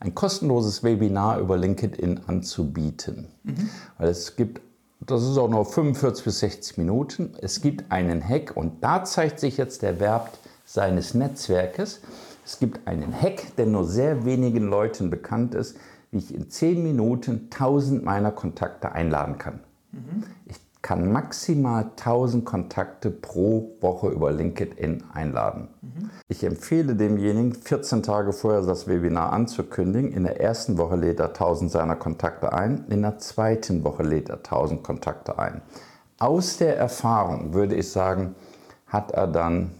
ein 0.00 0.14
kostenloses 0.14 0.84
Webinar 0.84 1.38
über 1.38 1.56
LinkedIn 1.56 2.20
anzubieten. 2.26 3.28
Mhm. 3.44 3.70
Weil 3.96 4.08
es 4.08 4.36
gibt, 4.36 4.60
das 5.00 5.22
ist 5.22 5.38
auch 5.38 5.48
nur 5.48 5.64
45 5.64 6.24
bis 6.24 6.38
60 6.40 6.78
Minuten, 6.78 7.34
es 7.40 7.60
gibt 7.60 7.90
einen 7.90 8.26
Hack 8.26 8.56
und 8.56 8.82
da 8.82 9.04
zeigt 9.04 9.40
sich 9.40 9.56
jetzt 9.56 9.82
der 9.82 10.00
Wert 10.00 10.38
seines 10.64 11.14
Netzwerkes. 11.14 12.00
Es 12.44 12.58
gibt 12.58 12.86
einen 12.86 13.12
Hack, 13.12 13.56
der 13.56 13.66
nur 13.66 13.84
sehr 13.84 14.24
wenigen 14.24 14.68
Leuten 14.68 15.10
bekannt 15.10 15.54
ist, 15.54 15.76
wie 16.10 16.18
ich 16.18 16.34
in 16.34 16.50
10 16.50 16.82
Minuten 16.82 17.48
1000 17.52 18.04
meiner 18.04 18.32
Kontakte 18.32 18.92
einladen 18.92 19.38
kann. 19.38 19.60
Mhm. 19.92 20.24
Ich 20.46 20.56
kann 20.80 21.10
maximal 21.10 21.90
1000 21.96 22.44
Kontakte 22.44 23.10
pro 23.10 23.76
Woche 23.80 24.08
über 24.08 24.30
LinkedIn 24.30 25.04
einladen. 25.12 25.68
Mhm. 25.82 26.10
Ich 26.28 26.44
empfehle 26.44 26.94
demjenigen, 26.94 27.54
14 27.54 28.02
Tage 28.02 28.32
vorher 28.32 28.62
das 28.62 28.86
Webinar 28.86 29.32
anzukündigen. 29.32 30.12
In 30.12 30.22
der 30.22 30.40
ersten 30.40 30.78
Woche 30.78 30.96
lädt 30.96 31.18
er 31.20 31.28
1000 31.28 31.70
seiner 31.70 31.96
Kontakte 31.96 32.52
ein, 32.52 32.86
in 32.88 33.02
der 33.02 33.18
zweiten 33.18 33.82
Woche 33.82 34.04
lädt 34.04 34.28
er 34.28 34.36
1000 34.36 34.84
Kontakte 34.84 35.38
ein. 35.38 35.62
Aus 36.18 36.56
der 36.58 36.76
Erfahrung 36.76 37.54
würde 37.54 37.74
ich 37.74 37.90
sagen, 37.90 38.34
hat 38.86 39.10
er 39.10 39.26
dann, 39.26 39.72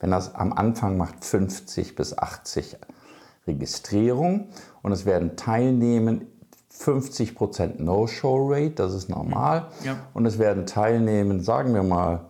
wenn 0.00 0.12
er 0.12 0.18
es 0.18 0.34
am 0.34 0.52
Anfang 0.52 0.96
macht, 0.96 1.24
50 1.24 1.96
bis 1.96 2.16
80 2.16 2.76
Registrierungen 3.46 4.48
und 4.82 4.92
es 4.92 5.06
werden 5.06 5.36
teilnehmen 5.36 6.26
50% 6.72 7.82
No-Show-Rate, 7.82 8.70
das 8.70 8.94
ist 8.94 9.08
normal. 9.08 9.66
Ja. 9.84 9.96
Und 10.14 10.26
es 10.26 10.38
werden 10.38 10.66
teilnehmen, 10.66 11.40
sagen 11.40 11.74
wir 11.74 11.82
mal, 11.82 12.20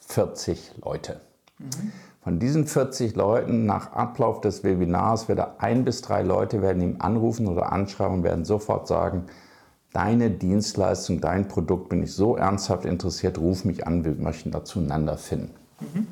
40 0.00 0.74
Leute. 0.84 1.20
Mhm. 1.58 1.92
Von 2.22 2.38
diesen 2.38 2.66
40 2.66 3.14
Leuten 3.14 3.66
nach 3.66 3.92
Ablauf 3.92 4.40
des 4.40 4.64
Webinars 4.64 5.28
werden 5.28 5.44
ein 5.58 5.84
bis 5.84 6.02
drei 6.02 6.22
Leute 6.22 6.60
werden 6.60 6.82
ihm 6.82 6.96
anrufen 6.98 7.46
oder 7.46 7.72
anschreiben 7.72 8.16
und 8.16 8.24
werden 8.24 8.44
sofort 8.44 8.88
sagen, 8.88 9.26
deine 9.92 10.30
Dienstleistung, 10.30 11.20
dein 11.20 11.48
Produkt 11.48 11.88
bin 11.88 12.02
ich 12.02 12.12
so 12.12 12.36
ernsthaft 12.36 12.84
interessiert, 12.84 13.38
ruf 13.38 13.64
mich 13.64 13.86
an, 13.86 14.04
wir 14.04 14.12
möchten 14.12 14.50
da 14.50 14.64
zueinander 14.64 15.16
finden. 15.16 15.54
Mhm. 15.80 16.06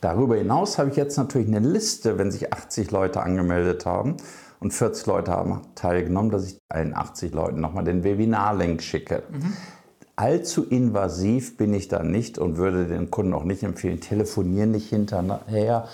Darüber 0.00 0.36
hinaus 0.36 0.78
habe 0.78 0.90
ich 0.90 0.96
jetzt 0.96 1.18
natürlich 1.18 1.48
eine 1.48 1.58
Liste, 1.58 2.16
wenn 2.16 2.30
sich 2.30 2.52
80 2.52 2.90
Leute 2.90 3.22
angemeldet 3.22 3.84
haben 3.84 4.16
und 4.60 4.72
40 4.72 5.06
Leute 5.06 5.32
haben 5.32 5.62
teilgenommen, 5.74 6.30
dass 6.30 6.46
ich 6.46 6.58
allen 6.68 6.94
80 6.94 7.32
Leuten 7.32 7.60
nochmal 7.60 7.84
den 7.84 8.04
Webinar-Link 8.04 8.82
schicke. 8.82 9.22
Mhm. 9.30 9.54
Allzu 10.16 10.64
invasiv 10.64 11.56
bin 11.56 11.72
ich 11.72 11.88
da 11.88 12.02
nicht 12.02 12.38
und 12.38 12.58
würde 12.58 12.86
den 12.86 13.10
Kunden 13.10 13.32
auch 13.32 13.44
nicht 13.44 13.62
empfehlen, 13.62 14.00
telefonieren 14.00 14.70
nicht 14.70 14.90
hinterher. 14.90 15.88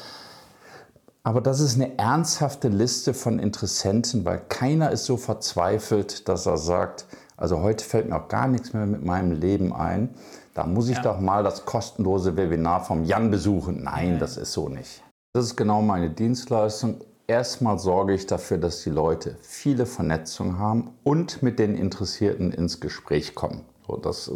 Aber 1.22 1.40
das 1.40 1.60
ist 1.60 1.76
eine 1.76 1.96
ernsthafte 1.96 2.68
Liste 2.68 3.14
von 3.14 3.38
Interessenten, 3.38 4.24
weil 4.24 4.40
keiner 4.48 4.90
ist 4.90 5.04
so 5.04 5.16
verzweifelt, 5.16 6.28
dass 6.28 6.46
er 6.46 6.56
sagt, 6.56 7.06
also 7.36 7.60
heute 7.62 7.84
fällt 7.84 8.08
mir 8.08 8.16
auch 8.16 8.28
gar 8.28 8.48
nichts 8.48 8.72
mehr 8.72 8.86
mit 8.86 9.04
meinem 9.04 9.32
Leben 9.32 9.72
ein. 9.72 10.10
Da 10.54 10.66
muss 10.66 10.88
ich 10.88 10.96
ja. 10.96 11.02
doch 11.02 11.20
mal 11.20 11.44
das 11.44 11.64
kostenlose 11.64 12.36
Webinar 12.36 12.84
vom 12.84 13.04
Jan 13.04 13.30
besuchen. 13.30 13.84
Nein, 13.84 14.18
das 14.18 14.36
ist 14.36 14.52
so 14.52 14.68
nicht. 14.68 15.04
Das 15.34 15.44
ist 15.44 15.56
genau 15.56 15.82
meine 15.82 16.10
Dienstleistung. 16.10 17.00
Erstmal 17.28 17.78
sorge 17.78 18.14
ich 18.14 18.26
dafür, 18.26 18.58
dass 18.58 18.82
die 18.82 18.90
Leute 18.90 19.36
viele 19.42 19.86
Vernetzungen 19.86 20.58
haben 20.58 20.90
und 21.02 21.42
mit 21.42 21.58
den 21.58 21.74
Interessierten 21.74 22.52
ins 22.52 22.80
Gespräch 22.80 23.34
kommen. 23.34 23.62
So, 23.86 23.96
das, 23.96 24.30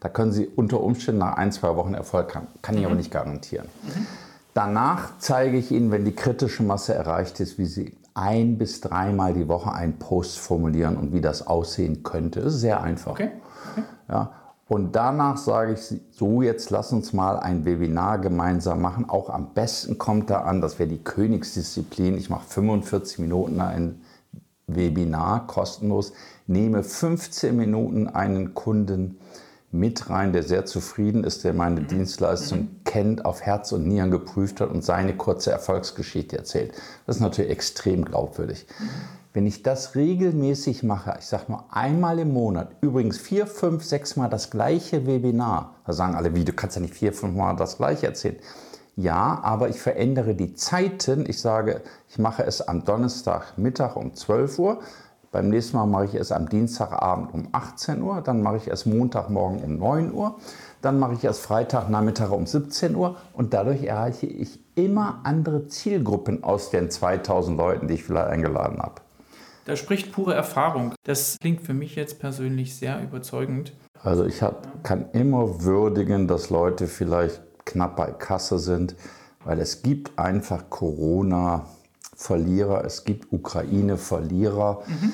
da 0.00 0.08
können 0.08 0.32
sie 0.32 0.46
unter 0.46 0.80
Umständen 0.80 1.20
nach 1.20 1.36
ein, 1.36 1.50
zwei 1.50 1.74
Wochen 1.76 1.94
Erfolg 1.94 2.34
haben. 2.34 2.46
Kann 2.62 2.76
ich 2.76 2.82
mhm. 2.82 2.86
aber 2.86 2.94
nicht 2.94 3.10
garantieren. 3.10 3.66
Mhm. 3.82 4.06
Danach 4.54 5.18
zeige 5.18 5.58
ich 5.58 5.70
Ihnen, 5.70 5.90
wenn 5.90 6.04
die 6.04 6.14
kritische 6.14 6.62
Masse 6.62 6.94
erreicht 6.94 7.40
ist, 7.40 7.58
wie 7.58 7.66
Sie 7.66 7.96
ein 8.14 8.56
bis 8.56 8.80
dreimal 8.80 9.34
die 9.34 9.48
Woche 9.48 9.72
einen 9.72 9.98
Post 9.98 10.38
formulieren 10.38 10.96
und 10.96 11.12
wie 11.12 11.20
das 11.20 11.46
aussehen 11.46 12.02
könnte. 12.02 12.40
Das 12.40 12.54
ist 12.54 12.60
sehr 12.60 12.80
einfach. 12.80 13.12
Okay. 13.12 13.30
Okay. 13.72 13.82
Ja, 14.08 14.32
und 14.68 14.96
danach 14.96 15.36
sage 15.36 15.74
ich, 15.74 16.00
so 16.10 16.42
jetzt 16.42 16.70
lass 16.70 16.92
uns 16.92 17.12
mal 17.12 17.38
ein 17.38 17.64
Webinar 17.64 18.18
gemeinsam 18.18 18.80
machen. 18.80 19.08
Auch 19.08 19.30
am 19.30 19.54
besten 19.54 19.96
kommt 19.96 20.28
da 20.28 20.40
an, 20.40 20.60
das 20.60 20.80
wäre 20.80 20.88
die 20.88 21.02
Königsdisziplin. 21.02 22.18
Ich 22.18 22.30
mache 22.30 22.46
45 22.48 23.20
Minuten 23.20 23.60
ein 23.60 24.00
Webinar 24.66 25.46
kostenlos, 25.46 26.12
nehme 26.48 26.82
15 26.82 27.56
Minuten 27.56 28.08
einen 28.08 28.54
Kunden 28.54 29.20
mit 29.70 30.10
rein, 30.10 30.32
der 30.32 30.42
sehr 30.42 30.64
zufrieden 30.64 31.22
ist, 31.22 31.44
der 31.44 31.52
meine 31.52 31.82
mhm. 31.82 31.86
Dienstleistung 31.86 32.58
mhm. 32.58 32.80
kennt, 32.84 33.24
auf 33.24 33.42
Herz 33.42 33.70
und 33.70 33.86
Nieren 33.86 34.10
geprüft 34.10 34.60
hat 34.60 34.70
und 34.70 34.84
seine 34.84 35.16
kurze 35.16 35.52
Erfolgsgeschichte 35.52 36.36
erzählt. 36.36 36.72
Das 37.06 37.16
ist 37.16 37.22
natürlich 37.22 37.52
extrem 37.52 38.04
glaubwürdig. 38.04 38.66
Mhm. 38.80 38.88
Wenn 39.36 39.46
ich 39.46 39.62
das 39.62 39.94
regelmäßig 39.94 40.82
mache, 40.82 41.14
ich 41.18 41.26
sage 41.26 41.44
nur 41.48 41.64
einmal 41.68 42.18
im 42.18 42.32
Monat, 42.32 42.70
übrigens 42.80 43.18
vier, 43.18 43.46
fünf, 43.46 43.84
sechs 43.84 44.16
Mal 44.16 44.30
das 44.30 44.48
gleiche 44.50 45.06
Webinar, 45.06 45.74
da 45.84 45.92
sagen 45.92 46.14
alle, 46.14 46.34
wie, 46.34 46.46
du 46.46 46.54
kannst 46.54 46.76
ja 46.76 46.80
nicht 46.80 46.94
vier, 46.94 47.12
fünf 47.12 47.36
Mal 47.36 47.54
das 47.54 47.76
gleiche 47.76 48.06
erzählen. 48.06 48.38
Ja, 48.96 49.38
aber 49.42 49.68
ich 49.68 49.78
verändere 49.78 50.34
die 50.34 50.54
Zeiten. 50.54 51.28
Ich 51.28 51.38
sage, 51.38 51.82
ich 52.08 52.18
mache 52.18 52.44
es 52.44 52.66
am 52.66 52.86
Donnerstag 52.86 53.58
Mittag 53.58 53.96
um 53.96 54.14
12 54.14 54.58
Uhr. 54.58 54.78
Beim 55.32 55.50
nächsten 55.50 55.76
Mal 55.76 55.84
mache 55.84 56.06
ich 56.06 56.14
es 56.14 56.32
am 56.32 56.48
Dienstagabend 56.48 57.34
um 57.34 57.48
18 57.52 58.00
Uhr. 58.00 58.22
Dann 58.22 58.40
mache 58.40 58.56
ich 58.56 58.68
es 58.68 58.86
Montagmorgen 58.86 59.62
um 59.62 59.76
9 59.76 60.14
Uhr. 60.14 60.36
Dann 60.80 60.98
mache 60.98 61.12
ich 61.12 61.24
es 61.24 61.40
Freitagnachmittag 61.40 62.30
um 62.30 62.46
17 62.46 62.94
Uhr. 62.94 63.16
Und 63.34 63.52
dadurch 63.52 63.84
erreiche 63.84 64.24
ich 64.24 64.60
immer 64.76 65.20
andere 65.24 65.66
Zielgruppen 65.66 66.42
aus 66.42 66.70
den 66.70 66.90
2000 66.90 67.58
Leuten, 67.58 67.86
die 67.86 67.94
ich 67.94 68.04
vielleicht 68.04 68.28
eingeladen 68.28 68.78
habe. 68.78 69.05
Da 69.66 69.76
spricht 69.76 70.12
pure 70.12 70.32
Erfahrung. 70.32 70.94
Das 71.02 71.36
klingt 71.40 71.60
für 71.60 71.74
mich 71.74 71.96
jetzt 71.96 72.20
persönlich 72.20 72.76
sehr 72.76 73.02
überzeugend. 73.02 73.72
Also 74.00 74.24
ich 74.24 74.40
hab, 74.40 74.84
kann 74.84 75.10
immer 75.12 75.64
würdigen, 75.64 76.28
dass 76.28 76.50
Leute 76.50 76.86
vielleicht 76.86 77.42
knapp 77.64 77.96
bei 77.96 78.12
Kasse 78.12 78.60
sind, 78.60 78.94
weil 79.44 79.58
es 79.58 79.82
gibt 79.82 80.20
einfach 80.20 80.70
Corona-Verlierer, 80.70 82.84
es 82.84 83.02
gibt 83.04 83.32
Ukraine-Verlierer. 83.32 84.84
Mhm. 84.86 85.12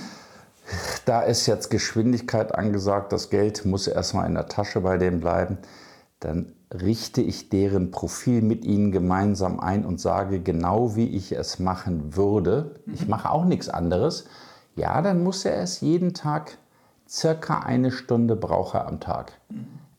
Da 1.07 1.23
ist 1.23 1.47
jetzt 1.47 1.71
Geschwindigkeit 1.71 2.55
angesagt, 2.55 3.11
das 3.13 3.31
Geld 3.31 3.65
muss 3.65 3.87
erstmal 3.87 4.27
in 4.27 4.35
der 4.35 4.49
Tasche 4.49 4.83
bei 4.83 4.99
denen 4.99 5.21
bleiben. 5.21 5.57
Dann 6.21 6.53
richte 6.73 7.21
ich 7.21 7.49
deren 7.49 7.91
Profil 7.91 8.43
mit 8.43 8.65
ihnen 8.65 8.93
gemeinsam 8.93 9.61
ein 9.61 9.85
und 9.85 10.01
sage 10.01 10.41
genau, 10.41 10.97
wie 10.97 11.09
ich 11.09 11.33
es 11.33 11.59
machen 11.59 12.17
würde. 12.17 12.77
Ich 12.87 13.07
mache 13.09 13.31
auch 13.31 13.45
nichts 13.45 13.69
anderes 13.69 14.25
ja, 14.77 15.03
dann 15.03 15.23
muss 15.23 15.45
er 15.45 15.63
es 15.63 15.81
jeden 15.81 16.15
Tag 16.15 16.57
circa 17.09 17.61
eine 17.61 17.91
Stunde 17.91 18.37
brauchen 18.37 18.81
am 18.81 19.01
Tag. 19.01 19.33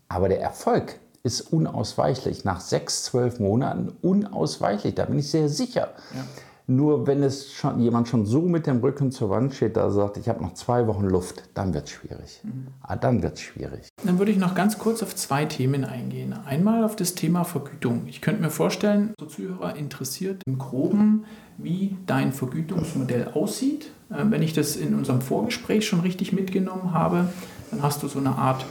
Aber 0.10 0.30
der 0.30 0.42
Erfolg 0.42 1.00
ist 1.22 1.42
unausweichlich. 1.42 2.44
Nach 2.44 2.60
sechs, 2.60 3.04
zwölf 3.04 3.40
Monaten 3.40 3.96
unausweichlich. 4.02 4.96
Da 4.96 5.06
bin 5.06 5.20
ich 5.20 5.30
sehr 5.30 5.50
sicher. 5.50 5.90
Ja. 6.14 6.24
Nur 6.66 7.08
wenn 7.08 7.24
es 7.24 7.54
schon, 7.54 7.82
jemand 7.82 8.08
schon 8.08 8.26
so 8.26 8.42
mit 8.42 8.68
dem 8.68 8.78
Rücken 8.78 9.12
zur 9.12 9.30
Wand 9.30 9.54
steht, 9.54 9.76
da 9.76 9.90
sagt, 9.90 10.18
ich 10.18 10.30
habe 10.30 10.42
noch 10.42 10.54
zwei 10.54 10.88
Wochen 10.88 11.06
Luft, 11.06 11.44
dann 11.54 11.74
wird 11.74 11.86
es 11.86 11.92
schwierig. 11.92 12.40
Mhm. 12.44 12.68
Ah, 12.82 12.96
dann 12.96 13.22
wird 13.22 13.34
es 13.34 13.42
schwierig. 13.42 13.90
Dann 14.06 14.18
würde 14.18 14.32
ich 14.32 14.38
noch 14.38 14.56
ganz 14.56 14.78
kurz 14.78 15.04
auf 15.04 15.14
zwei 15.16 15.46
Themen 15.46 15.84
eingehen. 15.84 16.34
Einmal 16.46 16.86
auf 16.86 16.96
das 16.96 17.16
Thema 17.16 17.44
Vergütung. 17.44 18.04
Ich 18.08 18.22
könnte 18.22 18.42
mir 18.42 18.50
vorstellen, 18.50 19.14
so 19.20 19.26
Zuhörer 19.26 19.76
interessiert 19.76 20.42
im 20.46 20.58
Groben, 20.58 21.26
wie 21.58 21.98
dein 22.06 22.32
Vergütungsmodell 22.32 23.32
aussieht. 23.34 23.92
Äh, 24.10 24.24
wenn 24.30 24.42
ich 24.42 24.54
das 24.54 24.78
in 24.78 24.96
unserem 24.96 25.22
Vorgespräch 25.22 25.86
schon 25.86 26.00
richtig 26.00 26.32
mitgenommen 26.32 26.94
habe, 26.94 27.28
dann 27.72 27.82
hast 27.82 28.04
du 28.04 28.08
so 28.08 28.20
eine 28.20 28.36
Art 28.38 28.66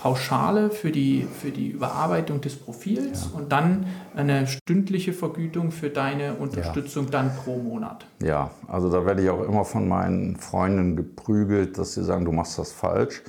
Pauschale 0.00 0.70
für 0.70 0.90
die, 0.90 1.26
für 1.40 1.50
die 1.50 1.68
Überarbeitung 1.68 2.40
des 2.40 2.56
Profils 2.56 3.28
ja. 3.32 3.38
und 3.38 3.52
dann 3.52 3.86
eine 4.14 4.46
stündliche 4.46 5.12
Vergütung 5.12 5.72
für 5.72 5.90
deine 5.90 6.34
Unterstützung 6.34 7.06
ja. 7.06 7.10
dann 7.10 7.36
pro 7.36 7.58
Monat. 7.58 8.06
Ja, 8.22 8.50
also 8.68 8.90
da 8.90 9.04
werde 9.04 9.22
ich 9.22 9.30
auch 9.30 9.42
immer 9.42 9.64
von 9.64 9.88
meinen 9.88 10.36
Freunden 10.36 10.96
geprügelt, 10.96 11.78
dass 11.78 11.94
sie 11.94 12.04
sagen, 12.04 12.24
du 12.24 12.32
machst 12.32 12.58
das 12.58 12.72
falsch, 12.72 13.22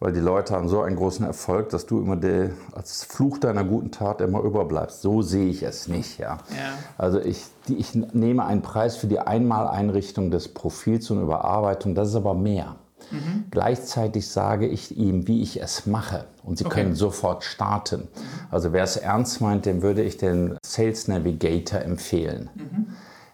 weil 0.00 0.12
die 0.12 0.20
Leute 0.20 0.54
haben 0.54 0.68
so 0.68 0.82
einen 0.82 0.96
großen 0.96 1.24
Erfolg, 1.24 1.68
dass 1.68 1.86
du 1.86 2.00
immer 2.00 2.16
der, 2.16 2.50
als 2.72 3.04
Fluch 3.04 3.38
deiner 3.38 3.62
guten 3.62 3.92
Tat 3.92 4.20
immer 4.20 4.40
überbleibst. 4.40 5.02
So 5.02 5.22
sehe 5.22 5.48
ich 5.48 5.62
es 5.62 5.86
nicht. 5.86 6.18
Ja. 6.18 6.38
ja. 6.50 6.72
Also 6.98 7.20
ich, 7.20 7.44
die, 7.68 7.76
ich 7.76 7.94
nehme 7.94 8.44
einen 8.44 8.62
Preis 8.62 8.96
für 8.96 9.06
die 9.06 9.20
Einmaleinrichtung 9.20 10.32
des 10.32 10.48
Profils 10.48 11.08
und 11.10 11.22
Überarbeitung, 11.22 11.94
das 11.94 12.08
ist 12.08 12.16
aber 12.16 12.34
mehr. 12.34 12.74
Mhm. 13.10 13.44
Gleichzeitig 13.50 14.28
sage 14.28 14.66
ich 14.66 14.96
ihm, 14.96 15.26
wie 15.26 15.42
ich 15.42 15.60
es 15.60 15.86
mache. 15.86 16.26
Und 16.42 16.58
Sie 16.58 16.66
okay. 16.66 16.82
können 16.82 16.94
sofort 16.94 17.44
starten. 17.44 18.08
Also 18.50 18.72
wer 18.72 18.84
es 18.84 18.96
ernst 18.96 19.40
meint, 19.40 19.66
dem 19.66 19.82
würde 19.82 20.02
ich 20.02 20.16
den 20.16 20.56
Sales 20.64 21.08
Navigator 21.08 21.80
empfehlen. 21.80 22.50
Mhm. 22.54 22.86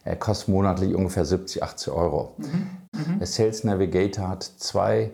Er 0.05 0.17
kostet 0.17 0.49
monatlich 0.49 0.95
ungefähr 0.95 1.25
70, 1.25 1.63
80 1.63 1.93
Euro. 1.93 2.35
Mhm. 2.39 2.47
mhm. 2.93 3.19
Der 3.19 3.27
Sales 3.27 3.65
Navigator 3.65 4.29
hat 4.29 4.43
zwei 4.43 5.11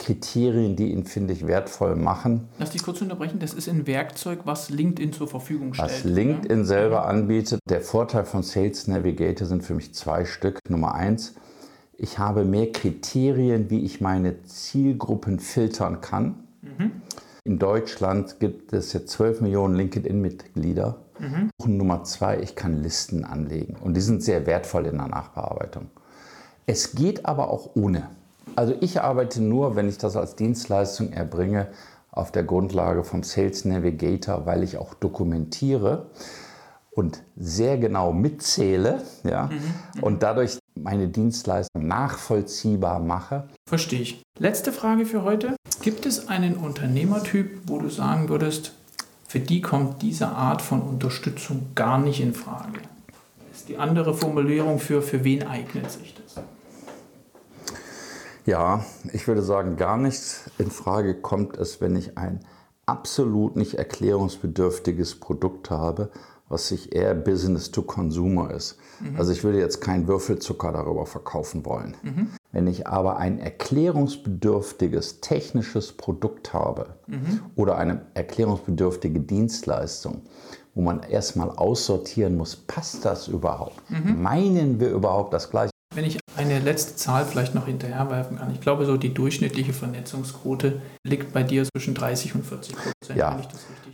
Kriterien, 0.00 0.76
die 0.76 0.92
ihn, 0.92 1.04
finde 1.04 1.34
ich, 1.34 1.46
wertvoll 1.46 1.94
machen. 1.94 2.48
Lass 2.58 2.70
dich 2.70 2.82
kurz 2.82 3.02
unterbrechen. 3.02 3.38
Das 3.38 3.52
ist 3.52 3.68
ein 3.68 3.86
Werkzeug, 3.86 4.40
was 4.44 4.70
LinkedIn 4.70 5.12
zur 5.12 5.28
Verfügung 5.28 5.74
stellt. 5.74 5.90
Was 5.90 6.04
LinkedIn 6.04 6.60
ja? 6.60 6.64
selber 6.64 7.06
anbietet. 7.06 7.60
Der 7.68 7.82
Vorteil 7.82 8.24
von 8.24 8.42
Sales 8.42 8.88
Navigator 8.88 9.46
sind 9.46 9.62
für 9.62 9.74
mich 9.74 9.94
zwei 9.94 10.24
Stück. 10.24 10.58
Nummer 10.70 10.94
eins, 10.94 11.34
ich 12.00 12.18
habe 12.18 12.44
mehr 12.44 12.72
Kriterien, 12.72 13.68
wie 13.68 13.84
ich 13.84 14.00
meine 14.00 14.42
Zielgruppen 14.44 15.38
filtern 15.38 16.00
kann. 16.00 16.44
Mhm. 16.62 16.92
In 17.44 17.58
Deutschland 17.58 18.40
gibt 18.40 18.72
es 18.72 18.94
jetzt 18.94 19.10
12 19.10 19.42
Millionen 19.42 19.74
LinkedIn-Mitglieder. 19.74 20.96
Mhm. 21.18 21.50
Nummer 21.66 22.04
zwei, 22.04 22.40
ich 22.40 22.56
kann 22.56 22.82
Listen 22.82 23.24
anlegen 23.24 23.76
und 23.76 23.94
die 23.94 24.00
sind 24.00 24.22
sehr 24.22 24.46
wertvoll 24.46 24.86
in 24.86 24.96
der 24.96 25.08
Nachbearbeitung. 25.08 25.90
Es 26.66 26.94
geht 26.94 27.26
aber 27.26 27.50
auch 27.50 27.76
ohne. 27.76 28.08
Also 28.56 28.74
ich 28.80 29.02
arbeite 29.02 29.42
nur, 29.42 29.76
wenn 29.76 29.88
ich 29.88 29.98
das 29.98 30.16
als 30.16 30.36
Dienstleistung 30.36 31.12
erbringe, 31.12 31.68
auf 32.12 32.32
der 32.32 32.44
Grundlage 32.44 33.04
vom 33.04 33.22
Sales 33.22 33.64
Navigator, 33.66 34.46
weil 34.46 34.62
ich 34.62 34.78
auch 34.78 34.94
dokumentiere 34.94 36.06
und 36.90 37.22
sehr 37.36 37.76
genau 37.76 38.12
mitzähle 38.12 39.02
ja, 39.22 39.46
mhm. 39.46 40.02
und 40.02 40.22
dadurch 40.22 40.59
meine 40.74 41.08
Dienstleistung 41.08 41.86
nachvollziehbar 41.86 43.00
mache. 43.00 43.48
Verstehe 43.68 44.00
ich. 44.00 44.22
Letzte 44.38 44.72
Frage 44.72 45.06
für 45.06 45.22
heute. 45.22 45.56
Gibt 45.82 46.06
es 46.06 46.28
einen 46.28 46.56
Unternehmertyp, 46.56 47.62
wo 47.66 47.78
du 47.78 47.88
sagen 47.88 48.28
würdest, 48.28 48.72
für 49.26 49.40
die 49.40 49.60
kommt 49.60 50.02
diese 50.02 50.28
Art 50.28 50.62
von 50.62 50.82
Unterstützung 50.82 51.68
gar 51.74 51.98
nicht 51.98 52.20
in 52.20 52.34
Frage? 52.34 52.80
Ist 53.52 53.68
die 53.68 53.78
andere 53.78 54.14
Formulierung 54.14 54.78
für, 54.78 55.02
für 55.02 55.24
wen 55.24 55.46
eignet 55.46 55.90
sich 55.90 56.14
das? 56.14 56.42
Ja, 58.46 58.84
ich 59.12 59.28
würde 59.28 59.42
sagen, 59.42 59.76
gar 59.76 59.96
nichts 59.96 60.50
in 60.58 60.70
Frage 60.70 61.14
kommt 61.14 61.56
es, 61.58 61.80
wenn 61.80 61.94
ich 61.94 62.18
ein 62.18 62.40
absolut 62.86 63.54
nicht 63.54 63.74
erklärungsbedürftiges 63.74 65.20
Produkt 65.20 65.70
habe, 65.70 66.10
was 66.50 66.68
sich 66.68 66.94
eher 66.94 67.14
Business 67.14 67.70
to 67.70 67.80
Consumer 67.80 68.50
ist. 68.50 68.76
Mhm. 69.00 69.16
Also 69.16 69.32
ich 69.32 69.42
würde 69.44 69.58
jetzt 69.58 69.80
keinen 69.80 70.08
Würfelzucker 70.08 70.72
darüber 70.72 71.06
verkaufen 71.06 71.64
wollen. 71.64 71.96
Mhm. 72.02 72.26
Wenn 72.52 72.66
ich 72.66 72.86
aber 72.86 73.16
ein 73.16 73.38
erklärungsbedürftiges 73.38 75.20
technisches 75.20 75.92
Produkt 75.92 76.52
habe 76.52 76.96
mhm. 77.06 77.40
oder 77.54 77.78
eine 77.78 78.02
erklärungsbedürftige 78.14 79.20
Dienstleistung, 79.20 80.22
wo 80.74 80.82
man 80.82 81.04
erstmal 81.04 81.50
aussortieren 81.50 82.36
muss, 82.36 82.56
passt 82.56 83.04
das 83.04 83.28
überhaupt? 83.28 83.80
Mhm. 83.88 84.20
Meinen 84.20 84.80
wir 84.80 84.90
überhaupt 84.90 85.32
das 85.32 85.50
gleiche? 85.50 85.70
Wenn 86.00 86.08
ich 86.08 86.18
eine 86.34 86.60
letzte 86.60 86.96
Zahl 86.96 87.26
vielleicht 87.26 87.54
noch 87.54 87.66
hinterherwerfen 87.66 88.38
kann. 88.38 88.50
Ich 88.52 88.62
glaube, 88.62 88.86
so 88.86 88.96
die 88.96 89.12
durchschnittliche 89.12 89.74
Vernetzungsquote 89.74 90.80
liegt 91.04 91.34
bei 91.34 91.42
dir 91.42 91.64
zwischen 91.64 91.92
30 91.92 92.36
und 92.36 92.46
40 92.46 92.74
Prozent. 92.74 93.18
Ja, 93.18 93.38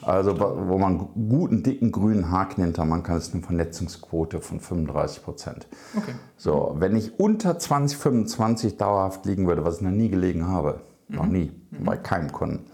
also 0.03 0.39
wo 0.39 0.79
man 0.79 0.99
guten, 1.29 1.65
dicken, 1.65 1.91
grünen 1.91 2.31
Haken 2.31 2.63
hinter 2.63 2.85
man 2.85 3.03
kann, 3.03 3.19
ist 3.19 3.35
eine 3.35 3.43
Vernetzungsquote 3.43 4.41
von 4.41 4.61
35 4.61 5.25
Prozent. 5.25 5.67
Okay. 5.97 6.13
So, 6.37 6.77
wenn 6.79 6.95
ich 6.95 7.19
unter 7.19 7.59
20, 7.59 7.99
25 7.99 8.77
dauerhaft 8.77 9.27
liegen 9.27 9.49
würde, 9.49 9.65
was 9.65 9.79
ich 9.79 9.83
noch 9.83 9.91
nie 9.91 10.09
gelegen 10.09 10.47
habe, 10.47 10.83
mhm. 11.09 11.17
noch 11.17 11.27
nie, 11.27 11.51
mhm. 11.73 11.85
bei 11.85 11.97
keinem 11.97 12.31
Kunden, 12.31 12.67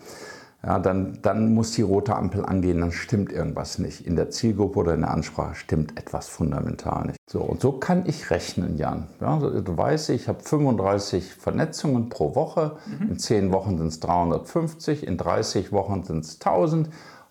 ja, 0.64 0.78
dann, 0.78 1.18
dann 1.22 1.54
muss 1.54 1.72
die 1.72 1.82
rote 1.82 2.14
Ampel 2.14 2.44
angehen, 2.44 2.80
dann 2.80 2.92
stimmt 2.92 3.32
irgendwas 3.32 3.78
nicht. 3.78 4.06
In 4.06 4.14
der 4.14 4.30
Zielgruppe 4.30 4.78
oder 4.78 4.94
in 4.94 5.00
der 5.00 5.10
Ansprache 5.10 5.56
stimmt 5.56 5.98
etwas 5.98 6.28
fundamental 6.28 7.06
nicht. 7.06 7.18
So, 7.28 7.40
und 7.40 7.60
so 7.60 7.72
kann 7.72 8.04
ich 8.06 8.30
rechnen, 8.30 8.78
Jan. 8.78 9.08
Ja, 9.20 9.38
du 9.38 9.76
weißt, 9.76 10.10
ich 10.10 10.28
habe 10.28 10.40
35 10.40 11.34
Vernetzungen 11.34 12.10
pro 12.10 12.36
Woche. 12.36 12.76
Mhm. 12.86 13.10
In 13.10 13.18
10 13.18 13.52
Wochen 13.52 13.76
sind 13.76 13.88
es 13.88 13.98
350, 13.98 15.04
in 15.04 15.18
30 15.18 15.72
Wochen 15.72 16.04
sind 16.04 16.24
es 16.24 16.34
1000. 16.34 16.90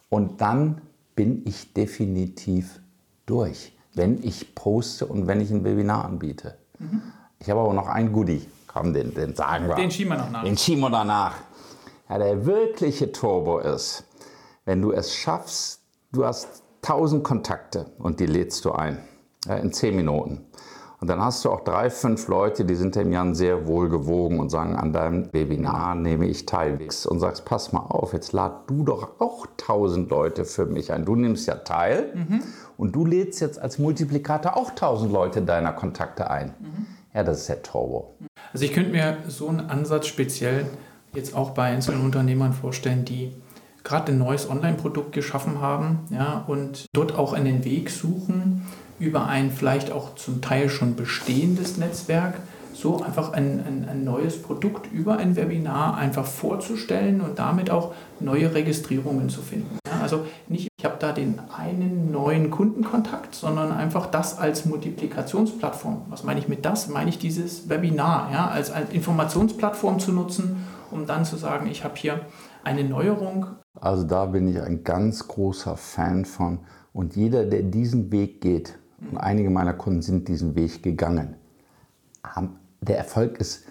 Und 0.09 0.41
dann 0.41 0.81
bin 1.15 1.43
ich 1.45 1.73
definitiv 1.73 2.81
durch, 3.25 3.77
wenn 3.93 4.21
ich 4.23 4.55
poste 4.55 5.05
und 5.05 5.27
wenn 5.27 5.39
ich 5.39 5.51
ein 5.51 5.63
Webinar 5.63 6.03
anbiete. 6.03 6.57
Mhm. 6.79 7.01
Ich 7.39 7.49
habe 7.49 7.61
aber 7.61 7.73
noch 7.73 7.87
ein 7.87 8.11
Goodie. 8.11 8.45
Komm, 8.67 8.93
den, 8.93 9.13
den 9.13 9.35
sagen 9.35 9.67
wir. 9.67 9.75
Den 9.75 9.91
schieben 9.91 10.13
wir 10.13 10.17
noch 10.17 10.31
nach. 10.31 10.43
Den 10.43 10.57
schieben 10.57 10.81
wir 10.81 10.89
danach. 10.89 11.35
Ja, 12.11 12.17
der 12.17 12.45
wirkliche 12.45 13.13
Turbo 13.13 13.59
ist, 13.59 14.03
wenn 14.65 14.81
du 14.81 14.91
es 14.91 15.15
schaffst, 15.15 15.79
du 16.11 16.25
hast 16.25 16.61
1000 16.81 17.23
Kontakte 17.23 17.85
und 17.99 18.19
die 18.19 18.25
lädst 18.25 18.65
du 18.65 18.73
ein 18.73 18.97
ja, 19.45 19.55
in 19.55 19.71
10 19.71 19.95
Minuten. 19.95 20.45
Und 20.99 21.07
dann 21.07 21.21
hast 21.23 21.45
du 21.45 21.49
auch 21.49 21.61
drei, 21.61 21.89
fünf 21.89 22.27
Leute, 22.27 22.65
die 22.65 22.75
sind 22.75 22.97
dem 22.97 23.13
Jan 23.13 23.33
sehr 23.33 23.65
wohlgewogen 23.65 24.41
und 24.41 24.49
sagen, 24.49 24.75
an 24.75 24.91
deinem 24.91 25.31
Webinar 25.31 25.95
nehme 25.95 26.27
ich 26.27 26.45
teil. 26.45 26.77
Und 27.07 27.19
sagst, 27.21 27.45
pass 27.45 27.71
mal 27.71 27.79
auf, 27.79 28.11
jetzt 28.11 28.33
lad 28.33 28.69
du 28.69 28.83
doch 28.83 29.19
auch 29.19 29.47
1000 29.61 30.09
Leute 30.09 30.43
für 30.43 30.65
mich 30.65 30.91
ein. 30.91 31.05
Du 31.05 31.15
nimmst 31.15 31.47
ja 31.47 31.55
teil 31.55 32.11
mhm. 32.13 32.43
und 32.75 32.93
du 32.93 33.05
lädst 33.05 33.39
jetzt 33.39 33.57
als 33.57 33.79
Multiplikator 33.79 34.57
auch 34.57 34.71
1000 34.71 35.13
Leute 35.13 35.41
deiner 35.43 35.71
Kontakte 35.71 36.29
ein. 36.29 36.53
Mhm. 36.59 36.87
Ja, 37.13 37.23
das 37.23 37.39
ist 37.39 37.49
der 37.49 37.61
Turbo. 37.63 38.15
Also 38.51 38.65
ich 38.65 38.73
könnte 38.73 38.91
mir 38.91 39.17
so 39.29 39.47
einen 39.47 39.61
Ansatz 39.61 40.07
speziell 40.07 40.65
jetzt 41.13 41.35
auch 41.35 41.51
bei 41.51 41.65
einzelnen 41.65 42.01
Unternehmern 42.01 42.53
vorstellen, 42.53 43.05
die 43.05 43.33
gerade 43.83 44.11
ein 44.11 44.19
neues 44.19 44.49
Online-Produkt 44.49 45.11
geschaffen 45.11 45.59
haben 45.59 45.99
ja, 46.09 46.43
und 46.47 46.85
dort 46.93 47.15
auch 47.15 47.33
einen 47.33 47.65
Weg 47.65 47.89
suchen, 47.89 48.67
über 48.99 49.25
ein 49.25 49.51
vielleicht 49.51 49.91
auch 49.91 50.15
zum 50.15 50.41
Teil 50.41 50.69
schon 50.69 50.95
bestehendes 50.95 51.77
Netzwerk 51.77 52.35
so 52.73 53.01
einfach 53.01 53.33
ein, 53.33 53.63
ein, 53.65 53.87
ein, 53.89 54.03
neues 54.03 54.41
Produkt 54.41 54.91
über 54.91 55.17
ein 55.17 55.35
Webinar 55.35 55.97
einfach 55.97 56.25
vorzustellen 56.25 57.21
und 57.21 57.37
damit 57.37 57.69
auch 57.69 57.93
neue 58.19 58.53
Registrierungen 58.53 59.29
zu 59.29 59.41
finden. 59.41 59.77
Ja, 59.85 60.01
also 60.01 60.25
nicht, 60.47 60.67
ich 60.77 60.85
habe 60.85 60.95
da 60.99 61.11
den 61.11 61.39
einen 61.55 62.11
neuen 62.11 62.49
Kundenkontakt, 62.49 63.35
sondern 63.35 63.71
einfach 63.71 64.07
das 64.07 64.39
als 64.39 64.65
Multiplikationsplattform. 64.65 66.03
Was 66.09 66.23
meine 66.23 66.39
ich 66.39 66.47
mit 66.47 66.65
das? 66.65 66.87
Meine 66.87 67.09
ich 67.09 67.19
dieses 67.19 67.69
Webinar 67.69 68.29
ja, 68.31 68.47
als, 68.47 68.71
als 68.71 68.91
Informationsplattform 68.91 69.99
zu 69.99 70.11
nutzen, 70.11 70.65
um 70.91 71.05
dann 71.05 71.25
zu 71.25 71.37
sagen, 71.37 71.67
ich 71.67 71.83
habe 71.83 71.95
hier 71.95 72.25
eine 72.63 72.83
Neuerung. 72.83 73.47
Also 73.79 74.03
da 74.03 74.25
bin 74.25 74.47
ich 74.47 74.61
ein 74.61 74.83
ganz 74.83 75.27
großer 75.27 75.77
Fan 75.77 76.25
von. 76.25 76.59
Und 76.93 77.15
jeder, 77.15 77.45
der 77.45 77.63
diesen 77.63 78.11
Weg 78.11 78.41
geht, 78.41 78.77
und 79.09 79.17
einige 79.17 79.49
meiner 79.49 79.73
Kunden 79.73 80.01
sind 80.01 80.27
diesen 80.27 80.55
Weg 80.55 80.83
gegangen, 80.83 81.35
der 82.81 82.97
Erfolg 82.97 83.39
ist 83.39 83.65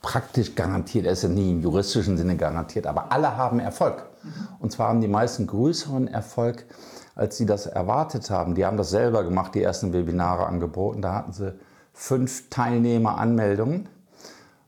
praktisch 0.00 0.54
garantiert. 0.54 1.06
Er 1.06 1.12
ist 1.12 1.22
ja 1.22 1.28
nie 1.28 1.52
im 1.52 1.60
juristischen 1.60 2.16
Sinne 2.16 2.36
garantiert, 2.36 2.86
aber 2.86 3.12
alle 3.12 3.36
haben 3.36 3.60
Erfolg. 3.60 4.04
Und 4.58 4.72
zwar 4.72 4.88
haben 4.88 5.00
die 5.00 5.08
meisten 5.08 5.46
größeren 5.46 6.08
Erfolg, 6.08 6.64
als 7.14 7.36
sie 7.36 7.46
das 7.46 7.66
erwartet 7.66 8.30
haben. 8.30 8.54
Die 8.54 8.64
haben 8.64 8.76
das 8.76 8.90
selber 8.90 9.22
gemacht, 9.22 9.54
die 9.54 9.62
ersten 9.62 9.92
Webinare 9.92 10.46
angeboten. 10.46 11.02
Da 11.02 11.14
hatten 11.14 11.32
sie 11.32 11.54
fünf 11.92 12.48
Teilnehmeranmeldungen 12.50 13.88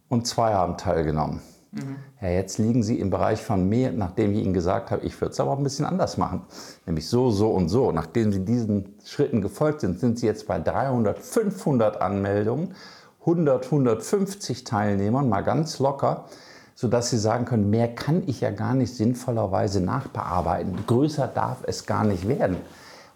und 0.08 0.26
zwei 0.26 0.54
haben 0.54 0.76
teilgenommen. 0.76 1.40
Mhm. 1.74 1.96
Ja, 2.20 2.28
jetzt 2.28 2.58
liegen 2.58 2.82
Sie 2.82 2.98
im 3.00 3.10
Bereich 3.10 3.42
von 3.42 3.68
mehr, 3.68 3.92
nachdem 3.92 4.32
ich 4.32 4.44
Ihnen 4.44 4.54
gesagt 4.54 4.90
habe, 4.90 5.04
ich 5.04 5.20
würde 5.20 5.32
es 5.32 5.40
aber 5.40 5.56
ein 5.56 5.62
bisschen 5.62 5.84
anders 5.84 6.16
machen. 6.16 6.42
Nämlich 6.86 7.08
so, 7.08 7.30
so 7.30 7.50
und 7.50 7.68
so. 7.68 7.92
Nachdem 7.92 8.32
Sie 8.32 8.44
diesen 8.44 8.94
Schritten 9.04 9.42
gefolgt 9.42 9.80
sind, 9.80 9.98
sind 9.98 10.18
Sie 10.18 10.26
jetzt 10.26 10.46
bei 10.46 10.58
300, 10.58 11.18
500 11.18 12.00
Anmeldungen, 12.00 12.74
100, 13.20 13.64
150 13.64 14.64
Teilnehmern, 14.64 15.28
mal 15.28 15.42
ganz 15.42 15.78
locker, 15.78 16.26
sodass 16.74 17.10
Sie 17.10 17.18
sagen 17.18 17.44
können, 17.44 17.70
mehr 17.70 17.94
kann 17.94 18.22
ich 18.26 18.40
ja 18.40 18.50
gar 18.50 18.74
nicht 18.74 18.94
sinnvollerweise 18.94 19.80
nachbearbeiten. 19.80 20.86
Größer 20.86 21.26
darf 21.26 21.58
es 21.66 21.86
gar 21.86 22.04
nicht 22.04 22.28
werden. 22.28 22.58